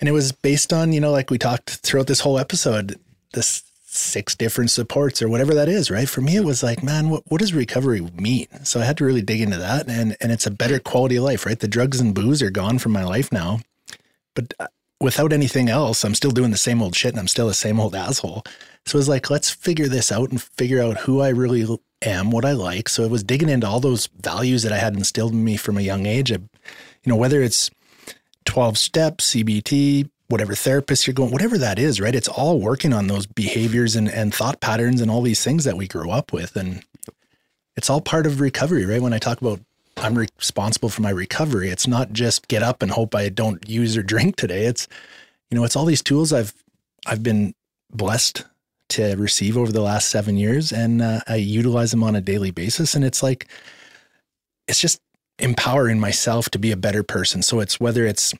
[0.00, 2.98] And it was based on, you know, like we talked throughout this whole episode,
[3.34, 6.08] this six different supports or whatever that is, right?
[6.08, 8.46] For me, it was like, man, what, what does recovery mean?
[8.64, 9.86] So I had to really dig into that.
[9.86, 11.60] And, and it's a better quality of life, right?
[11.60, 13.60] The drugs and booze are gone from my life now.
[14.34, 14.68] But uh,
[14.98, 17.78] without anything else, I'm still doing the same old shit and I'm still the same
[17.78, 18.44] old asshole.
[18.86, 21.66] So it was like, let's figure this out and figure out who I really
[22.02, 22.88] am, what I like.
[22.88, 25.76] So it was digging into all those values that I had instilled in me from
[25.76, 26.32] a young age.
[26.32, 26.48] I, you
[27.06, 27.70] know, whether it's
[28.46, 32.14] 12 steps, CBT, whatever therapist you're going, whatever that is, right?
[32.14, 35.76] It's all working on those behaviors and, and thought patterns and all these things that
[35.76, 36.56] we grow up with.
[36.56, 36.82] And
[37.76, 39.02] it's all part of recovery, right?
[39.02, 39.60] When I talk about
[39.96, 43.96] I'm responsible for my recovery, it's not just get up and hope I don't use
[43.96, 44.64] or drink today.
[44.64, 44.88] It's,
[45.50, 46.54] you know, it's all these tools I've,
[47.06, 47.54] I've been
[47.92, 48.44] blessed
[48.90, 52.50] to receive over the last seven years, and uh, I utilize them on a daily
[52.50, 52.94] basis.
[52.94, 53.48] And it's like,
[54.68, 55.00] it's just
[55.38, 57.42] empowering myself to be a better person.
[57.42, 58.34] So it's whether it's,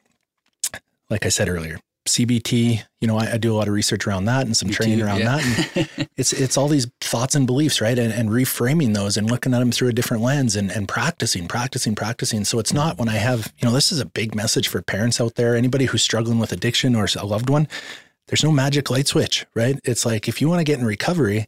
[1.09, 1.78] like I said earlier,
[2.09, 2.82] CBT.
[3.01, 5.03] You know, I, I do a lot of research around that and some Me training
[5.03, 5.36] around yeah.
[5.36, 5.88] that.
[5.96, 7.98] And it's it's all these thoughts and beliefs, right?
[7.98, 11.46] And, and reframing those and looking at them through a different lens and, and practicing,
[11.48, 12.44] practicing, practicing.
[12.44, 15.20] So it's not when I have, you know, this is a big message for parents
[15.20, 17.68] out there, anybody who's struggling with addiction or a loved one.
[18.30, 19.76] There's no magic light switch, right?
[19.82, 21.46] It's like if you want to get in recovery,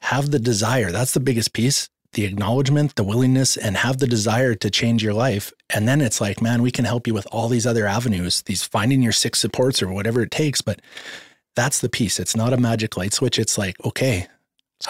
[0.00, 0.90] have the desire.
[0.90, 1.88] That's the biggest piece.
[2.14, 5.52] The acknowledgement, the willingness, and have the desire to change your life.
[5.70, 8.64] And then it's like, man, we can help you with all these other avenues, these
[8.64, 10.62] finding your six supports or whatever it takes.
[10.62, 10.82] But
[11.54, 12.18] that's the piece.
[12.18, 13.38] It's not a magic light switch.
[13.38, 14.26] It's like, okay,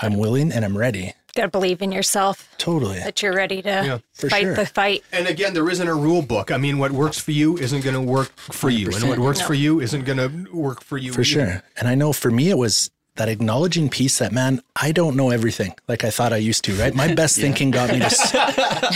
[0.00, 1.12] I'm willing and I'm ready.
[1.36, 2.98] Gotta believe in yourself Totally.
[2.98, 4.54] that you're ready to Yeah, fight sure.
[4.54, 5.04] the fight.
[5.12, 6.50] And again, there isn't a rule book.
[6.50, 9.22] I mean, what works for you isn't going to work for you, and what 100%.
[9.22, 11.12] works for you isn't going to work for you.
[11.12, 11.24] For either.
[11.24, 11.62] sure.
[11.76, 15.30] And I know for me, it was that acknowledging piece that, man, I don't know
[15.30, 16.94] everything like I thought I used to, right?
[16.94, 18.04] My best thinking got me to,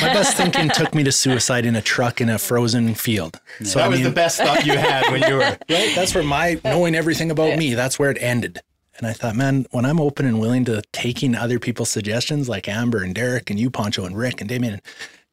[0.02, 3.40] my best thinking took me to suicide in a truck in a frozen field.
[3.62, 5.40] So that I was mean, the best thought you had when you were.
[5.70, 5.92] right?
[5.94, 8.60] That's where my knowing everything about me, that's where it ended.
[9.00, 12.68] And I thought, man, when I'm open and willing to taking other people's suggestions, like
[12.68, 14.82] Amber and Derek and you, Poncho and Rick and Damien, and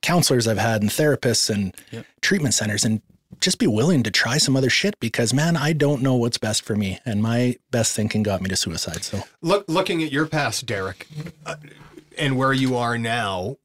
[0.01, 1.76] counselors I've had and therapists and
[2.22, 3.01] treatment centers, and
[3.41, 6.63] just be willing to try some other shit because, man, I don't know what's best
[6.63, 6.99] for me.
[7.05, 9.03] And my best thinking got me to suicide.
[9.03, 11.05] So Look, looking at your past, Derek,
[11.45, 11.55] uh,
[12.18, 13.57] and where you are now,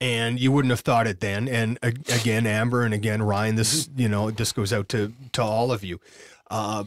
[0.00, 1.46] and you wouldn't have thought it then.
[1.46, 3.54] And again, Amber, and again, Ryan.
[3.56, 6.00] This, you know, this goes out to to all of you.
[6.50, 6.84] Uh,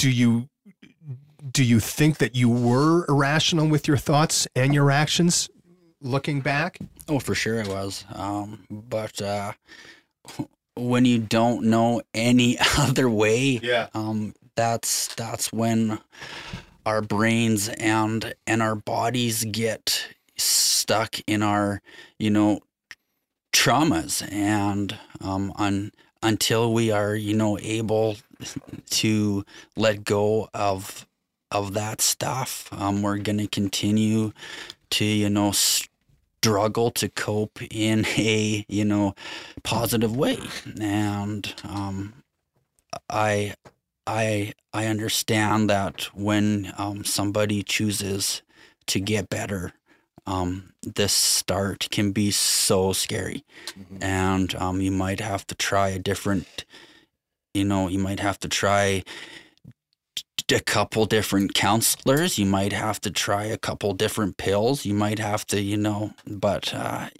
[0.00, 0.48] do you
[1.52, 5.48] do you think that you were irrational with your thoughts and your actions,
[6.00, 6.78] looking back?
[7.08, 8.04] Oh, for sure it was.
[8.14, 9.52] Um, but uh,
[10.76, 13.88] when you don't know any other way, Yeah.
[13.94, 15.98] um, that's that's when
[16.86, 21.82] our brains and and our bodies get stuck in our
[22.18, 22.60] you know
[23.52, 25.92] traumas and um, un,
[26.22, 28.16] until we are you know able
[28.90, 29.44] to
[29.76, 31.06] let go of
[31.50, 32.68] of that stuff.
[32.72, 34.32] Um, we're gonna continue
[34.90, 39.14] to you know struggle to cope in a you know
[39.62, 40.38] positive way.
[40.80, 42.14] And um,
[43.08, 43.54] i
[44.06, 48.42] i i understand that when um, somebody chooses
[48.86, 49.72] to get better
[50.26, 53.44] um, this start can be so scary.
[54.00, 56.64] And um, you might have to try a different
[57.54, 59.02] you know you might have to try
[60.52, 62.36] a couple different counselors.
[62.36, 64.84] You might have to try a couple different pills.
[64.84, 67.10] You might have to you know but uh,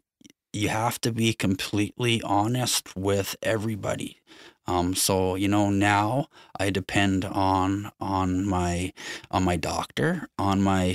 [0.52, 4.20] you have to be completely honest with everybody.
[4.66, 6.26] Um, so you know now
[6.58, 8.92] I depend on on my
[9.30, 10.94] on my doctor, on my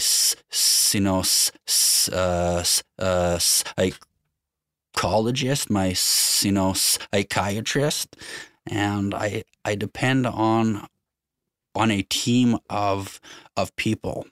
[0.93, 1.23] you know
[2.11, 2.63] uh,
[2.99, 3.39] uh,
[4.95, 5.95] psychologist, my
[6.41, 8.15] you know psychiatrist,
[8.69, 10.87] and I I depend on
[11.75, 13.19] on a team of
[13.57, 14.25] of people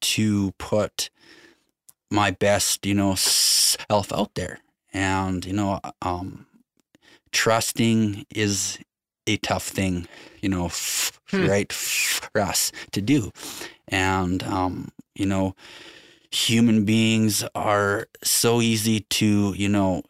[0.00, 1.10] to put
[2.10, 4.60] my best you know self out there,
[4.92, 6.46] and you know um
[7.32, 8.78] trusting is
[9.26, 10.06] a tough thing,
[10.40, 13.32] you know, f- right, for us to do.
[13.88, 15.54] And, um, you know,
[16.30, 20.02] human beings are so easy to, you know,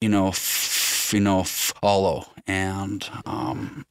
[0.00, 0.83] you know, f-
[1.14, 2.26] you know, follow.
[2.46, 3.86] And, um,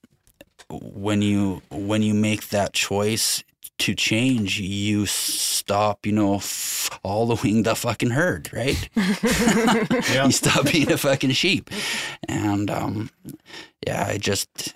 [0.69, 3.43] when you, when you make that choice
[3.79, 8.89] to change, you stop, you know, following the fucking herd, right?
[8.95, 10.25] Yeah.
[10.25, 11.69] you stop being a fucking sheep.
[12.27, 13.09] And um,
[13.85, 14.73] yeah, I just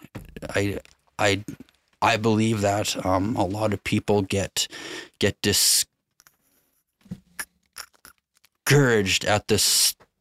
[0.50, 0.80] I
[1.20, 1.44] I
[2.02, 4.68] I believe that um, a lot of people get
[5.20, 5.88] get discouraged
[9.26, 9.58] at the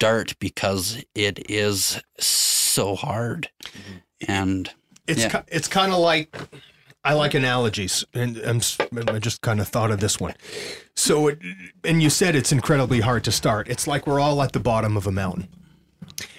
[0.01, 3.49] start because it is so hard.
[3.65, 4.31] Mm-hmm.
[4.31, 4.71] And
[5.07, 5.29] It's Yeah.
[5.41, 6.37] ki- it's kind of like
[7.05, 10.35] I like analogies, and I'm, s- I just kind of thought of this one.
[10.97, 11.39] So, it,
[11.85, 13.69] and you said it's incredibly hard to start.
[13.69, 15.47] It's like we're all at the bottom of a mountain,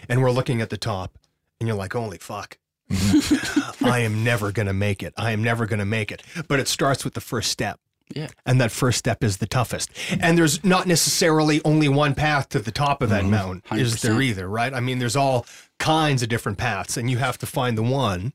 [0.10, 1.18] and we're looking at the top,
[1.62, 2.58] and you're like, "Holy fuck."
[2.92, 3.86] Mm-hmm.
[3.86, 5.14] I am never going to make it.
[5.18, 6.22] I am never going to make it.
[6.50, 7.80] But it starts with the first step.
[8.16, 8.28] Yeah.
[8.46, 9.92] And that first step is the toughest.
[10.20, 14.14] And there's not necessarily only one path to the top of that mountain, is there
[14.14, 14.24] 100%.
[14.24, 14.74] either, right?
[14.74, 15.46] I mean, there's all
[15.78, 18.34] kinds of different paths, and you have to find the one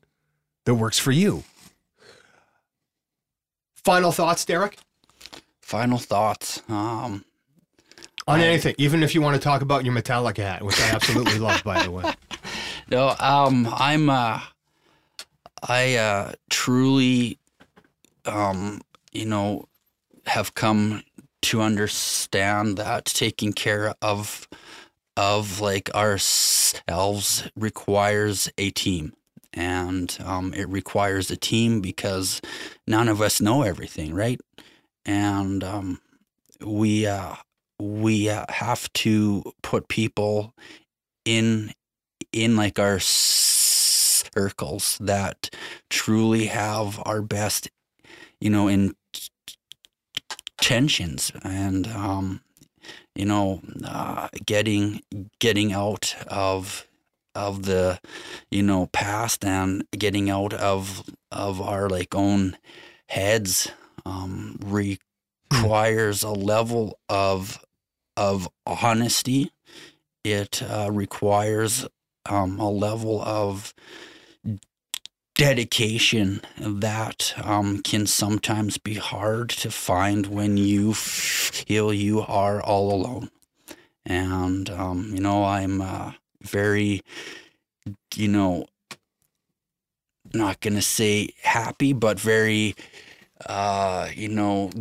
[0.65, 1.43] that works for you.
[3.75, 4.77] Final thoughts, Derek,
[5.61, 6.61] final thoughts.
[6.69, 7.25] Um,
[8.27, 11.39] on anything, even if you want to talk about your Metallica hat, which I absolutely
[11.39, 12.13] love, by the way.
[12.89, 14.41] No, um, I'm uh,
[15.67, 17.39] I uh, truly
[18.25, 18.81] um,
[19.13, 19.65] you know,
[20.25, 21.03] have come
[21.43, 24.47] to understand that taking care of
[25.15, 29.13] of like ourselves requires a team.
[29.53, 32.41] And um, it requires a team because
[32.87, 34.41] none of us know everything right?
[35.05, 36.01] And um,
[36.65, 37.35] we uh,
[37.79, 40.55] we uh, have to put people
[41.25, 41.73] in
[42.31, 45.55] in like our circles that
[45.89, 47.69] truly have our best
[48.39, 48.67] you know
[50.63, 52.39] intentions and um
[53.15, 55.01] you know uh, getting
[55.39, 56.87] getting out of
[57.35, 57.99] of the
[58.49, 61.03] you know past and getting out of
[61.33, 62.55] of our like own
[63.07, 63.71] heads
[64.05, 67.59] um requires a level of
[68.15, 69.51] of honesty.
[70.23, 71.85] It uh, requires
[72.29, 73.73] um, a level of
[75.35, 82.93] dedication that um, can sometimes be hard to find when you feel you are all
[82.93, 83.29] alone.
[84.05, 86.11] And, um, you know, I'm uh,
[86.41, 87.01] very,
[88.15, 88.65] you know,
[90.33, 92.75] not going to say happy, but very,
[93.45, 94.71] uh, you know,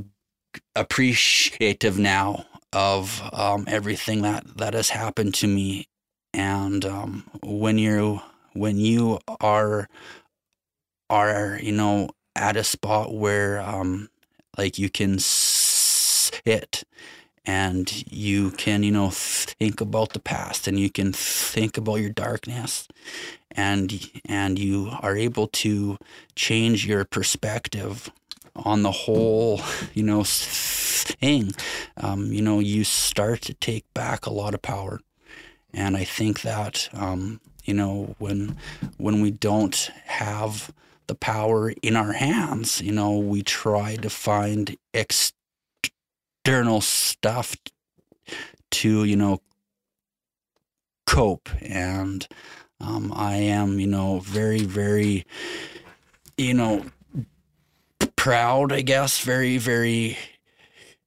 [0.76, 5.86] appreciative now of um, everything that, that has happened to me.
[6.34, 8.20] And um, when you
[8.54, 9.88] when you are
[11.12, 14.08] are you know at a spot where um
[14.56, 16.84] like you can sit
[17.44, 22.10] and you can you know think about the past and you can think about your
[22.10, 22.88] darkness
[23.50, 25.98] and and you are able to
[26.34, 28.10] change your perspective
[28.56, 29.60] on the whole
[29.92, 31.52] you know thing.
[31.96, 35.00] Um, you know you start to take back a lot of power.
[35.74, 38.56] And i think that um, you know when
[38.98, 40.72] when we don't have
[41.12, 42.80] the power in our hands.
[42.80, 47.54] You know, we try to find external stuff
[48.70, 49.42] to, you know,
[51.06, 51.50] cope.
[51.60, 52.26] And
[52.80, 55.26] um, I am, you know, very, very,
[56.38, 56.86] you know,
[58.16, 60.16] proud, I guess, very, very,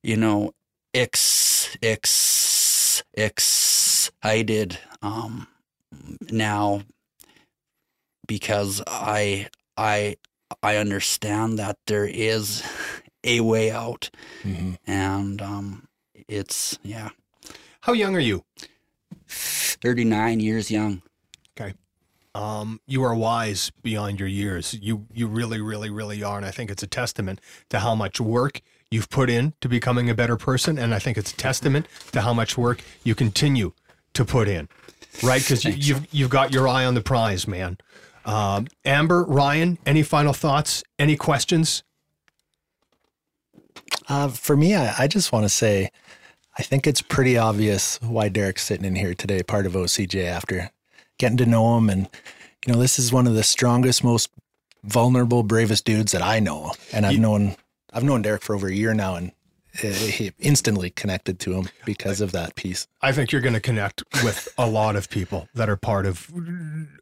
[0.03, 0.51] you know,
[0.93, 5.47] ex, ex, excited um,
[6.30, 6.84] now
[8.28, 9.47] because I
[9.78, 10.17] I
[10.63, 12.63] I understand that there is
[13.23, 14.09] a way out,
[14.43, 14.73] Mm-hmm.
[14.88, 15.88] and um,
[16.28, 17.09] it's yeah,
[17.82, 18.43] How young are you?
[19.28, 21.01] thirty nine years young.
[21.59, 21.73] Okay.
[22.34, 24.73] Um, you are wise beyond your years.
[24.73, 28.19] You you really, really, really are, and I think it's a testament to how much
[28.19, 28.61] work
[28.91, 32.21] you've put in to becoming a better person, and I think it's a testament to
[32.21, 33.71] how much work you continue
[34.13, 34.69] to put in.
[35.23, 35.41] Right?
[35.41, 37.78] Because you, you've you've got your eye on the prize, man.
[38.26, 40.84] Um, Amber, Ryan, any final thoughts?
[40.97, 41.84] Any questions?
[44.09, 45.91] Uh, for me, I, I just want to say,
[46.57, 50.71] I think it's pretty obvious why Derek's sitting in here today, part of OCJ after
[51.17, 51.89] getting to know him.
[51.89, 52.09] And,
[52.65, 54.30] you know, this is one of the strongest, most
[54.84, 56.71] vulnerable, bravest dudes that I know.
[56.93, 57.55] And I've known,
[57.93, 59.32] I've known Derek for over a year now and
[59.84, 62.88] Uh, he instantly connected to him because of that piece.
[63.01, 66.32] I think you're going to connect with a lot of people that are part of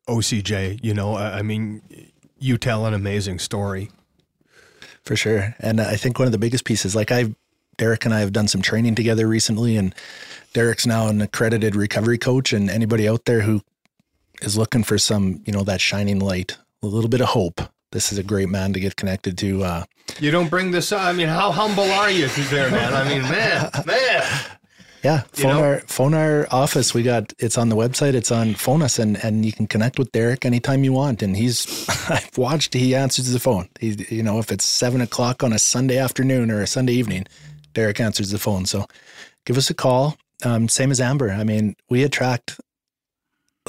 [0.08, 0.84] OCJ.
[0.84, 1.82] You know, I I mean,
[2.38, 3.90] you tell an amazing story.
[5.04, 5.56] For sure.
[5.60, 7.36] And I think one of the biggest pieces, like I've,
[7.78, 9.94] Derek and I have done some training together recently, and
[10.54, 12.54] Derek's now an accredited recovery coach.
[12.54, 13.62] And anybody out there who
[14.42, 17.62] is looking for some, you know, that shining light, a little bit of hope,
[17.94, 19.64] this is a great man to get connected to.
[19.64, 19.84] Uh,
[20.20, 21.02] You don't bring this up.
[21.02, 22.94] I mean, how humble are you there, man?
[22.94, 24.24] I mean, man, man.
[25.04, 25.64] yeah, You phone know?
[25.64, 26.94] our phone our office.
[26.94, 28.14] We got it's on the website.
[28.16, 31.22] It's on phone us, and and you can connect with Derek anytime you want.
[31.22, 32.74] And he's I've watched.
[32.74, 33.70] He answers the phone.
[33.80, 37.26] He you know if it's seven o'clock on a Sunday afternoon or a Sunday evening,
[37.74, 38.66] Derek answers the phone.
[38.66, 38.86] So
[39.46, 40.18] give us a call.
[40.46, 41.32] Um, same as Amber.
[41.32, 42.60] I mean, we attract,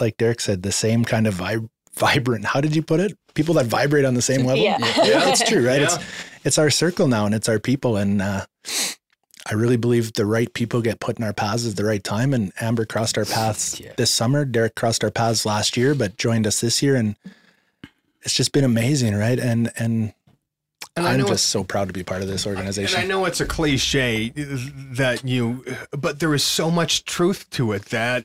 [0.00, 2.46] like Derek said, the same kind of vib- vibrant.
[2.46, 3.16] How did you put it?
[3.34, 4.62] People that vibrate on the same level.
[4.62, 4.78] Yeah.
[5.04, 5.80] yeah that's true, right?
[5.80, 5.86] Yeah.
[5.94, 5.98] It's
[6.44, 8.22] it's our circle now, and it's our people, and.
[8.22, 8.46] uh
[9.46, 12.32] I really believe the right people get put in our paths at the right time.
[12.32, 13.92] And Amber crossed our paths Yeah.
[13.98, 14.46] this summer.
[14.46, 17.14] Derek crossed our paths last year, but joined us this year, and
[18.22, 19.38] it's just been amazing, right?
[19.38, 20.14] And and,
[20.96, 22.96] And I I'm know just so proud to be part of this organization.
[22.98, 27.72] And I know it's a cliche that you, but there is so much truth to
[27.72, 28.24] it that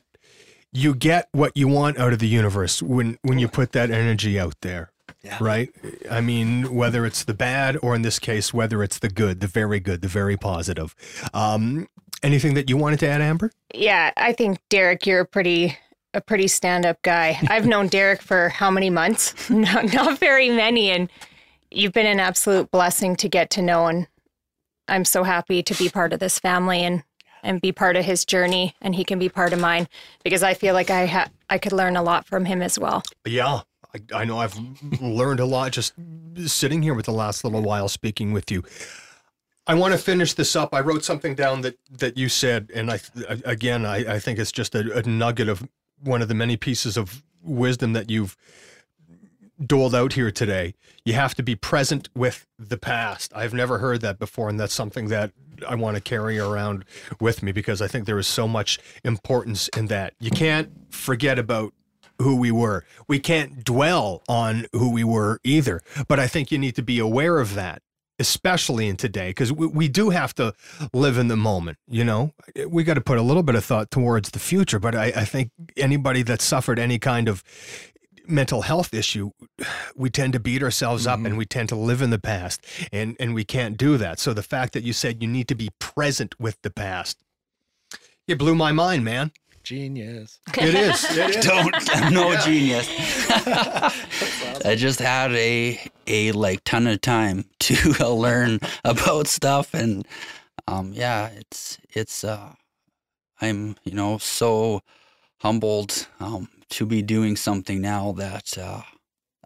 [0.72, 4.40] you get what you want out of the universe when when you put that energy
[4.40, 4.90] out there.
[5.22, 5.36] Yeah.
[5.40, 5.70] Right?
[6.10, 9.46] I mean, whether it's the bad or in this case, whether it's the good, the
[9.46, 10.94] very good, the very positive.
[11.34, 11.88] Um,
[12.22, 13.50] anything that you wanted to add, Amber?
[13.74, 15.76] Yeah, I think Derek, you're a pretty
[16.12, 17.38] a pretty stand up guy.
[17.48, 19.48] I've known Derek for how many months?
[19.50, 21.10] Not, not very many, and
[21.70, 24.06] you've been an absolute blessing to get to know, and
[24.88, 27.04] I'm so happy to be part of this family and
[27.42, 29.88] and be part of his journey, and he can be part of mine
[30.22, 33.02] because I feel like I ha- I could learn a lot from him as well.
[33.26, 33.60] Yeah,
[33.94, 34.58] I, I know I've
[35.00, 35.94] learned a lot just
[36.46, 38.62] sitting here with the last little while speaking with you.
[39.66, 40.74] I want to finish this up.
[40.74, 43.00] I wrote something down that that you said, and I
[43.44, 45.68] again I, I think it's just a, a nugget of
[46.02, 48.36] one of the many pieces of wisdom that you've
[49.64, 50.74] doled out here today.
[51.04, 53.32] You have to be present with the past.
[53.34, 55.32] I've never heard that before, and that's something that
[55.68, 56.84] I want to carry around
[57.20, 60.14] with me because I think there is so much importance in that.
[60.18, 61.74] You can't forget about
[62.20, 62.84] who we were.
[63.08, 65.80] We can't dwell on who we were either.
[66.08, 67.82] But I think you need to be aware of that,
[68.18, 70.54] especially in today, because we, we do have to
[70.92, 71.78] live in the moment.
[71.88, 72.32] You know,
[72.68, 74.78] we got to put a little bit of thought towards the future.
[74.78, 77.42] But I, I think anybody that suffered any kind of
[78.26, 79.30] mental health issue,
[79.96, 81.26] we tend to beat ourselves up mm-hmm.
[81.26, 84.18] and we tend to live in the past, and and we can't do that.
[84.18, 87.18] So the fact that you said you need to be present with the past,
[88.28, 89.32] it blew my mind, man.
[89.70, 90.40] Genius.
[90.58, 91.16] It is.
[91.16, 91.46] It is.
[91.46, 91.72] Don't.
[91.94, 92.88] I'm no genius.
[94.64, 100.08] I just had a a like ton of time to uh, learn about stuff, and
[100.66, 102.24] um, yeah, it's it's.
[102.24, 102.54] Uh,
[103.40, 104.82] I'm you know so
[105.38, 108.82] humbled um, to be doing something now that uh,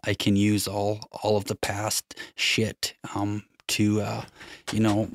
[0.03, 4.23] I can use all all of the past shit um, to uh,
[4.73, 5.07] you know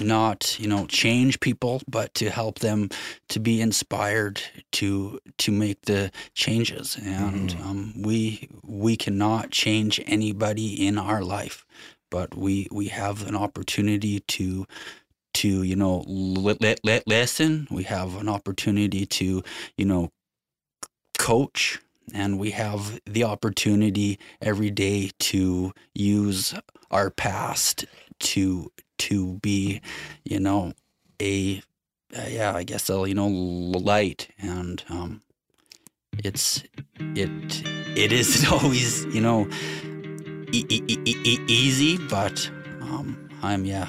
[0.00, 2.88] not you know change people but to help them
[3.28, 4.40] to be inspired
[4.72, 6.98] to to make the changes.
[7.02, 11.64] And um, we we cannot change anybody in our life
[12.10, 14.66] but we we have an opportunity to
[15.34, 17.66] to you know li- li- li- listen.
[17.70, 19.42] We have an opportunity to
[19.76, 20.10] you know
[21.18, 21.80] coach
[22.12, 26.54] and we have the opportunity every day to use
[26.90, 27.84] our past
[28.20, 29.80] to to be
[30.24, 30.72] you know
[31.20, 31.62] a
[32.16, 35.20] uh, yeah i guess a you know light and um
[36.24, 36.62] it's
[36.98, 37.28] it
[37.96, 39.48] it isn't always you know
[40.52, 42.48] e- e- e- e- easy but
[42.82, 43.88] um i'm yeah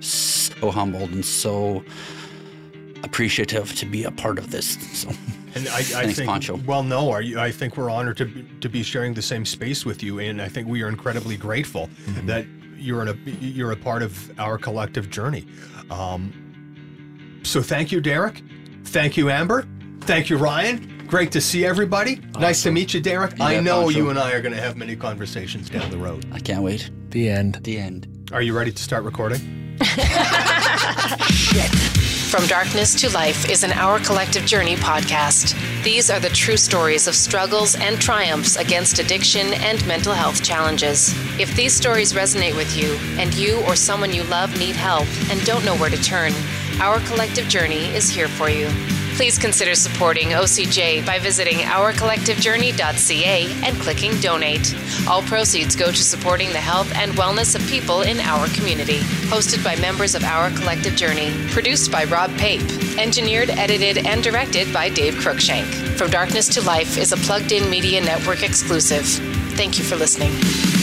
[0.00, 1.82] so humbled and so
[3.02, 5.10] appreciative to be a part of this so
[5.54, 6.60] And I, I Thanks, think, Pancho.
[6.66, 9.46] well, no, are you, I think we're honored to be, to be sharing the same
[9.46, 12.26] space with you, and I think we are incredibly grateful Mm-hmm.
[12.26, 12.44] that
[12.86, 15.46] you're in a you're a part of our collective journey.
[15.90, 18.42] Um, so thank you, Derek.
[18.84, 19.66] Thank you, Amber.
[20.02, 21.04] Thank you, Ryan.
[21.06, 22.20] Great to see everybody.
[22.38, 23.40] Nice to meet you, Derek.
[23.40, 23.98] I know Pancho.
[23.98, 26.26] you and I are going to have many conversations down the road.
[26.32, 27.60] i can't wait The end.
[27.62, 29.78] the end Are you ready to start recording?
[32.30, 35.54] From Darkness to Life is an Our Collective Journey podcast.
[35.84, 41.14] These are the true stories of struggles and triumphs against addiction and mental health challenges.
[41.38, 45.42] If these stories resonate with you, and you or someone you love need help and
[45.44, 46.32] don't know where to turn,
[46.80, 48.66] Our Collective Journey is here for you.
[49.16, 54.76] Please consider supporting OCJ by visiting ourcollectivejourney.ca and clicking donate.
[55.08, 58.98] All proceeds go to supporting the health and wellness of people in our community.
[59.30, 61.32] Hosted by members of Our Collective Journey.
[61.48, 62.60] Produced by Rob Pape.
[62.98, 65.64] Engineered, edited, and directed by Dave Cruikshank.
[65.96, 69.06] From Darkness to Life is a plugged in media network exclusive.
[69.56, 70.75] Thank you for listening.